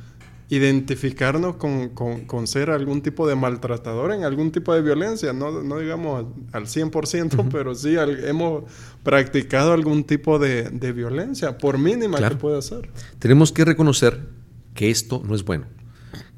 identificarnos 0.50 1.56
con, 1.56 1.90
con, 1.90 2.26
con, 2.26 2.48
ser 2.48 2.70
algún 2.70 3.02
tipo 3.02 3.28
de 3.28 3.36
maltratador 3.36 4.14
en 4.14 4.24
algún 4.24 4.52
tipo 4.52 4.74
de 4.74 4.82
violencia, 4.82 5.34
no, 5.34 5.64
no 5.64 5.80
digamos 5.80 6.26
al 6.52 6.66
100%, 6.66 7.48
pero 7.52 7.74
sí 7.74 7.96
hemos 7.98 8.64
practicado 9.04 9.74
algún 9.74 10.04
tipo 10.04 10.38
de, 10.38 10.70
de 10.70 10.92
violencia, 10.92 11.58
por 11.58 11.78
mínima 11.78 12.18
claro. 12.18 12.36
que 12.36 12.42
pueda 12.42 12.62
ser. 12.62 12.90
Tenemos 13.20 13.52
que 13.52 13.66
reconocer 13.66 14.28
que 14.76 14.92
esto 14.92 15.24
no 15.26 15.34
es 15.34 15.44
bueno, 15.44 15.66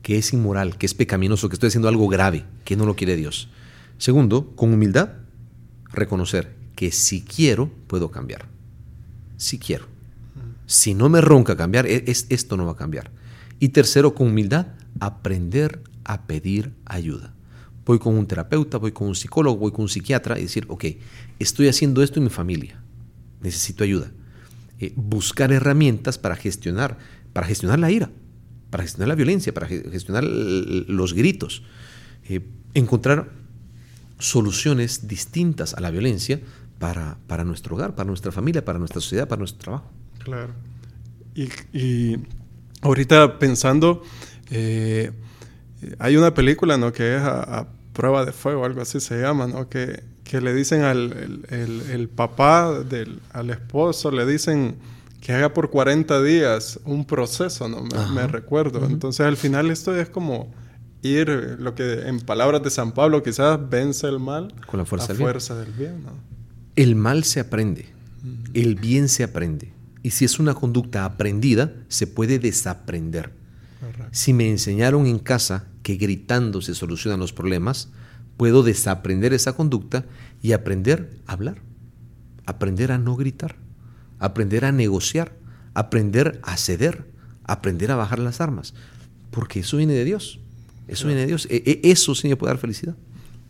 que 0.07 0.17
es 0.17 0.31
inmoral, 0.31 0.77
que 0.77 0.85
es 0.85 0.93
pecaminoso, 0.93 1.49
que 1.49 1.55
estoy 1.55 1.67
haciendo 1.67 1.89
algo 1.89 2.07
grave, 2.07 2.45
que 2.63 2.77
no 2.77 2.85
lo 2.85 2.95
quiere 2.95 3.17
Dios. 3.17 3.49
Segundo, 3.97 4.55
con 4.55 4.73
humildad, 4.73 5.09
reconocer 5.91 6.55
que 6.77 6.93
si 6.93 7.23
quiero, 7.23 7.69
puedo 7.87 8.09
cambiar. 8.09 8.45
Si 9.35 9.59
quiero. 9.59 9.85
Si 10.65 10.93
no 10.93 11.09
me 11.09 11.19
ronca 11.19 11.57
cambiar, 11.57 11.87
es, 11.87 12.25
esto 12.29 12.55
no 12.55 12.65
va 12.65 12.71
a 12.71 12.77
cambiar. 12.77 13.11
Y 13.59 13.67
tercero, 13.67 14.15
con 14.15 14.27
humildad, 14.27 14.67
aprender 15.01 15.81
a 16.05 16.25
pedir 16.25 16.71
ayuda. 16.85 17.33
Voy 17.85 17.99
con 17.99 18.17
un 18.17 18.27
terapeuta, 18.27 18.77
voy 18.77 18.93
con 18.93 19.09
un 19.09 19.15
psicólogo, 19.15 19.57
voy 19.57 19.73
con 19.73 19.81
un 19.81 19.89
psiquiatra 19.89 20.39
y 20.39 20.43
decir, 20.43 20.63
ok, 20.69 20.85
estoy 21.37 21.67
haciendo 21.67 22.01
esto 22.01 22.21
en 22.21 22.23
mi 22.23 22.29
familia, 22.29 22.81
necesito 23.41 23.83
ayuda. 23.83 24.09
Eh, 24.79 24.93
buscar 24.95 25.51
herramientas 25.51 26.17
para 26.17 26.37
gestionar, 26.37 26.97
para 27.33 27.45
gestionar 27.45 27.77
la 27.79 27.91
ira, 27.91 28.09
para 28.77 28.83
gestionar 28.83 29.07
la 29.07 29.15
violencia, 29.15 29.53
para 29.55 29.65
gestionar 29.65 30.23
los 30.23 31.15
gritos. 31.15 31.63
Eh, 32.29 32.41
encontrar 32.75 33.31
soluciones 34.19 35.07
distintas 35.07 35.73
a 35.73 35.79
la 35.79 35.89
violencia 35.89 36.39
para, 36.77 37.17
para, 37.25 37.43
nuestro 37.43 37.75
hogar, 37.75 37.95
para 37.95 38.05
nuestra 38.05 38.31
familia, 38.31 38.63
para 38.63 38.77
nuestra 38.77 39.01
sociedad, 39.01 39.27
para 39.27 39.39
nuestro 39.39 39.63
trabajo. 39.63 39.91
Claro. 40.19 40.53
Y, 41.73 42.17
ahorita 42.81 43.39
pensando, 43.39 44.03
eh, 44.51 45.11
hay 45.97 46.15
una 46.15 46.35
película 46.35 46.77
¿no? 46.77 46.93
que 46.93 47.15
es 47.15 47.21
a, 47.23 47.67
prueba 47.93 48.25
de 48.25 48.31
fuego, 48.31 48.63
algo 48.63 48.81
así 48.81 48.99
se 48.99 49.19
llama, 49.19 49.47
¿no? 49.47 49.69
que, 49.69 50.03
que 50.23 50.39
le 50.39 50.53
dicen 50.53 50.83
al 50.83 51.47
el 51.49 52.09
papá 52.09 52.83
del 52.83 53.21
al 53.33 53.49
esposo, 53.49 54.11
le 54.11 54.23
dicen 54.27 54.75
que 55.21 55.33
haga 55.33 55.53
por 55.53 55.69
40 55.69 56.21
días 56.21 56.79
un 56.85 57.05
proceso, 57.05 57.67
¿no? 57.67 57.83
Me, 58.13 58.27
recuerdo. 58.27 58.85
Entonces 58.85 59.25
al 59.25 59.37
final 59.37 59.71
esto 59.71 59.95
es 59.95 60.09
como 60.09 60.53
ir, 61.01 61.57
lo 61.59 61.75
que 61.75 62.07
en 62.07 62.19
palabras 62.19 62.63
de 62.63 62.69
San 62.69 62.91
Pablo 62.91 63.23
quizás 63.23 63.59
vence 63.69 64.07
el 64.07 64.19
mal 64.19 64.53
con 64.67 64.79
la 64.79 64.85
fuerza, 64.85 65.13
la 65.13 65.19
fuerza 65.19 65.55
del 65.55 65.71
bien. 65.73 66.03
¿no? 66.03 66.11
El 66.75 66.95
mal 66.95 67.23
se 67.23 67.39
aprende, 67.39 67.87
uh 68.23 68.27
-huh. 68.27 68.51
el 68.53 68.75
bien 68.75 69.09
se 69.09 69.23
aprende. 69.23 69.73
Y 70.03 70.11
si 70.11 70.25
es 70.25 70.39
una 70.39 70.53
conducta 70.53 71.05
aprendida, 71.05 71.73
se 71.87 72.07
puede 72.07 72.39
desaprender. 72.39 73.31
Correcto. 73.79 74.07
Si 74.11 74.33
me 74.33 74.49
enseñaron 74.49 75.05
en 75.05 75.19
casa 75.19 75.65
que 75.83 75.95
gritando 75.95 76.61
se 76.61 76.75
solucionan 76.75 77.19
los 77.19 77.33
problemas, 77.33 77.89
puedo 78.37 78.63
desaprender 78.63 79.33
esa 79.33 79.53
conducta 79.53 80.05
y 80.41 80.53
aprender 80.53 81.19
a 81.25 81.33
hablar, 81.33 81.61
aprender 82.45 82.91
a 82.91 82.97
no 82.97 83.15
gritar, 83.15 83.57
aprender 84.19 84.65
a 84.65 84.71
negociar, 84.71 85.33
aprender 85.73 86.39
a 86.43 86.57
ceder, 86.57 87.05
aprender 87.43 87.91
a 87.91 87.95
bajar 87.95 88.19
las 88.19 88.41
armas, 88.41 88.73
porque 89.31 89.59
eso 89.59 89.77
viene 89.77 89.93
de 89.93 90.05
Dios. 90.05 90.39
Eso 90.87 91.07
viene 91.07 91.21
de 91.21 91.27
Dios. 91.27 91.47
E 91.49 91.81
eso 91.83 92.15
sí 92.15 92.29
me 92.29 92.37
puede 92.37 92.53
dar 92.53 92.59
felicidad. 92.59 92.95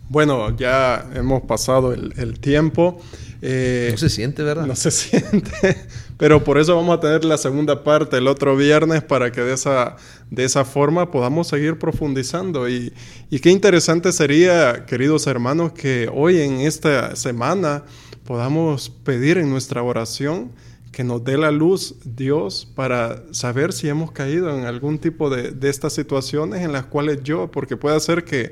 Bueno, 0.10 0.56
ya 0.56 1.10
hemos 1.14 1.42
pasado 1.44 1.94
el, 1.94 2.14
el 2.18 2.40
tiempo. 2.40 3.00
Eh, 3.42 3.90
no 3.92 3.98
se 3.98 4.10
siente, 4.10 4.42
¿verdad? 4.42 4.66
No 4.66 4.76
se 4.76 4.90
siente. 4.92 5.86
Pero 6.18 6.44
por 6.44 6.58
eso 6.58 6.76
vamos 6.76 6.98
a 6.98 7.00
tener 7.02 7.26
la 7.26 7.38
segunda 7.38 7.84
parte 7.84 8.18
el 8.18 8.28
otro 8.28 8.56
viernes 8.56 9.04
para 9.04 9.32
que 9.32 9.42
de 9.42 9.54
esa, 9.54 9.98
de 10.32 10.46
esa 10.46 10.64
forma 10.64 11.12
podamos 11.12 11.48
seguir 11.48 11.78
profundizando. 11.78 12.70
Y, 12.70 12.94
y 13.30 13.40
qué 13.40 13.50
interesante 13.50 14.12
sería, 14.14 14.86
queridos 14.86 15.28
hermanos, 15.28 15.74
que 15.74 16.10
hoy 16.12 16.40
en 16.40 16.62
esta 16.62 17.16
semana 17.16 17.84
podamos 18.28 18.90
pedir 18.90 19.38
en 19.38 19.50
nuestra 19.50 19.82
oración 19.82 20.52
que 20.92 21.04
nos 21.06 21.24
dé 21.24 21.38
la 21.38 21.50
luz 21.50 21.96
Dios 22.04 22.68
para 22.76 23.24
saber 23.32 23.72
si 23.72 23.88
hemos 23.88 24.12
caído 24.12 24.56
en 24.56 24.66
algún 24.66 25.00
tipo 25.00 25.30
de, 25.30 25.52
de 25.52 25.70
estas 25.70 25.94
situaciones 25.94 26.62
en 26.62 26.74
las 26.74 26.86
cuales 26.86 27.24
yo, 27.24 27.50
porque 27.50 27.78
puede 27.78 27.98
ser 28.02 28.26
que 28.26 28.52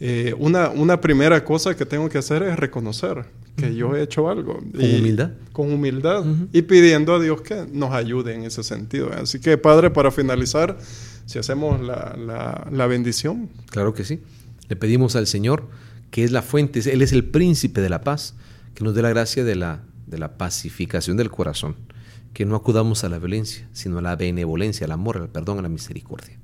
eh, 0.00 0.34
una, 0.38 0.70
una, 0.70 1.00
primera 1.00 1.44
cosa 1.44 1.76
que 1.76 1.86
tengo 1.86 2.08
que 2.08 2.18
hacer 2.18 2.42
es 2.42 2.58
reconocer 2.58 3.24
que 3.56 3.66
uh 3.66 3.68
-huh. 3.68 3.76
yo 3.76 3.96
he 3.96 4.02
hecho 4.02 4.28
algo. 4.28 4.54
Con 4.54 4.80
y, 4.80 4.98
humildad. 4.98 5.30
Con 5.52 5.72
humildad. 5.72 6.26
Uh 6.26 6.32
-huh. 6.32 6.48
Y 6.52 6.62
pidiendo 6.62 7.14
a 7.14 7.20
Dios 7.20 7.40
que 7.42 7.66
nos 7.72 7.92
ayude 7.92 8.34
en 8.34 8.42
ese 8.42 8.64
sentido. 8.64 9.10
Así 9.12 9.38
que, 9.38 9.56
Padre, 9.56 9.90
para 9.90 10.10
finalizar, 10.10 10.76
si 11.26 11.38
hacemos 11.38 11.80
la, 11.80 12.16
la, 12.18 12.66
la 12.72 12.86
bendición. 12.88 13.48
Claro 13.70 13.94
que 13.94 14.04
sí. 14.04 14.18
Le 14.68 14.74
pedimos 14.74 15.14
al 15.14 15.28
Señor, 15.28 15.68
que 16.10 16.24
es 16.24 16.32
la 16.32 16.42
fuente, 16.42 16.80
Él 16.92 17.00
es 17.02 17.12
el 17.12 17.24
príncipe 17.24 17.80
de 17.80 17.88
la 17.88 18.00
paz, 18.00 18.34
que 18.74 18.84
nos 18.84 18.94
dé 18.94 19.02
la 19.02 19.10
gracia 19.10 19.44
de 19.44 19.54
la, 19.54 19.82
de 20.06 20.18
la 20.18 20.36
pacificación 20.36 21.16
del 21.16 21.30
corazón. 21.30 21.76
Que 22.32 22.44
no 22.44 22.56
acudamos 22.56 23.04
a 23.04 23.08
la 23.08 23.18
violencia, 23.18 23.68
sino 23.72 23.98
a 23.98 24.02
la 24.02 24.16
benevolencia, 24.16 24.86
al 24.86 24.92
amor, 24.92 25.18
al 25.18 25.28
perdón, 25.28 25.60
a 25.60 25.62
la 25.62 25.68
misericordia. 25.68 26.38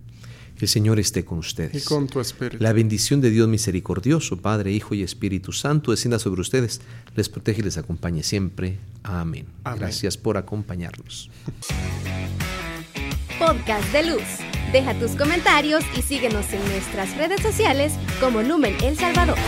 El 0.60 0.68
Señor 0.68 1.00
esté 1.00 1.24
con 1.24 1.38
ustedes. 1.38 1.82
Y 1.82 1.86
con 1.86 2.06
tu 2.06 2.20
espíritu. 2.20 2.62
La 2.62 2.72
bendición 2.72 3.20
de 3.20 3.30
Dios 3.30 3.48
misericordioso, 3.48 4.36
Padre, 4.36 4.72
Hijo 4.72 4.94
y 4.94 5.02
Espíritu 5.02 5.52
Santo, 5.52 5.90
descienda 5.90 6.18
sobre 6.18 6.42
ustedes, 6.42 6.82
les 7.16 7.28
protege 7.28 7.60
y 7.60 7.64
les 7.64 7.78
acompañe 7.78 8.22
siempre. 8.22 8.78
Amén. 9.02 9.46
Amén. 9.64 9.80
Gracias 9.80 10.18
por 10.18 10.36
acompañarnos. 10.36 11.30
Podcast 13.38 13.90
de 13.92 14.10
Luz. 14.10 14.22
Deja 14.70 14.96
tus 14.98 15.12
comentarios 15.12 15.82
y 15.98 16.02
síguenos 16.02 16.52
en 16.52 16.62
nuestras 16.68 17.16
redes 17.16 17.40
sociales 17.40 17.94
como 18.20 18.42
Lumen 18.42 18.76
El 18.82 18.96
Salvador. 18.96 19.38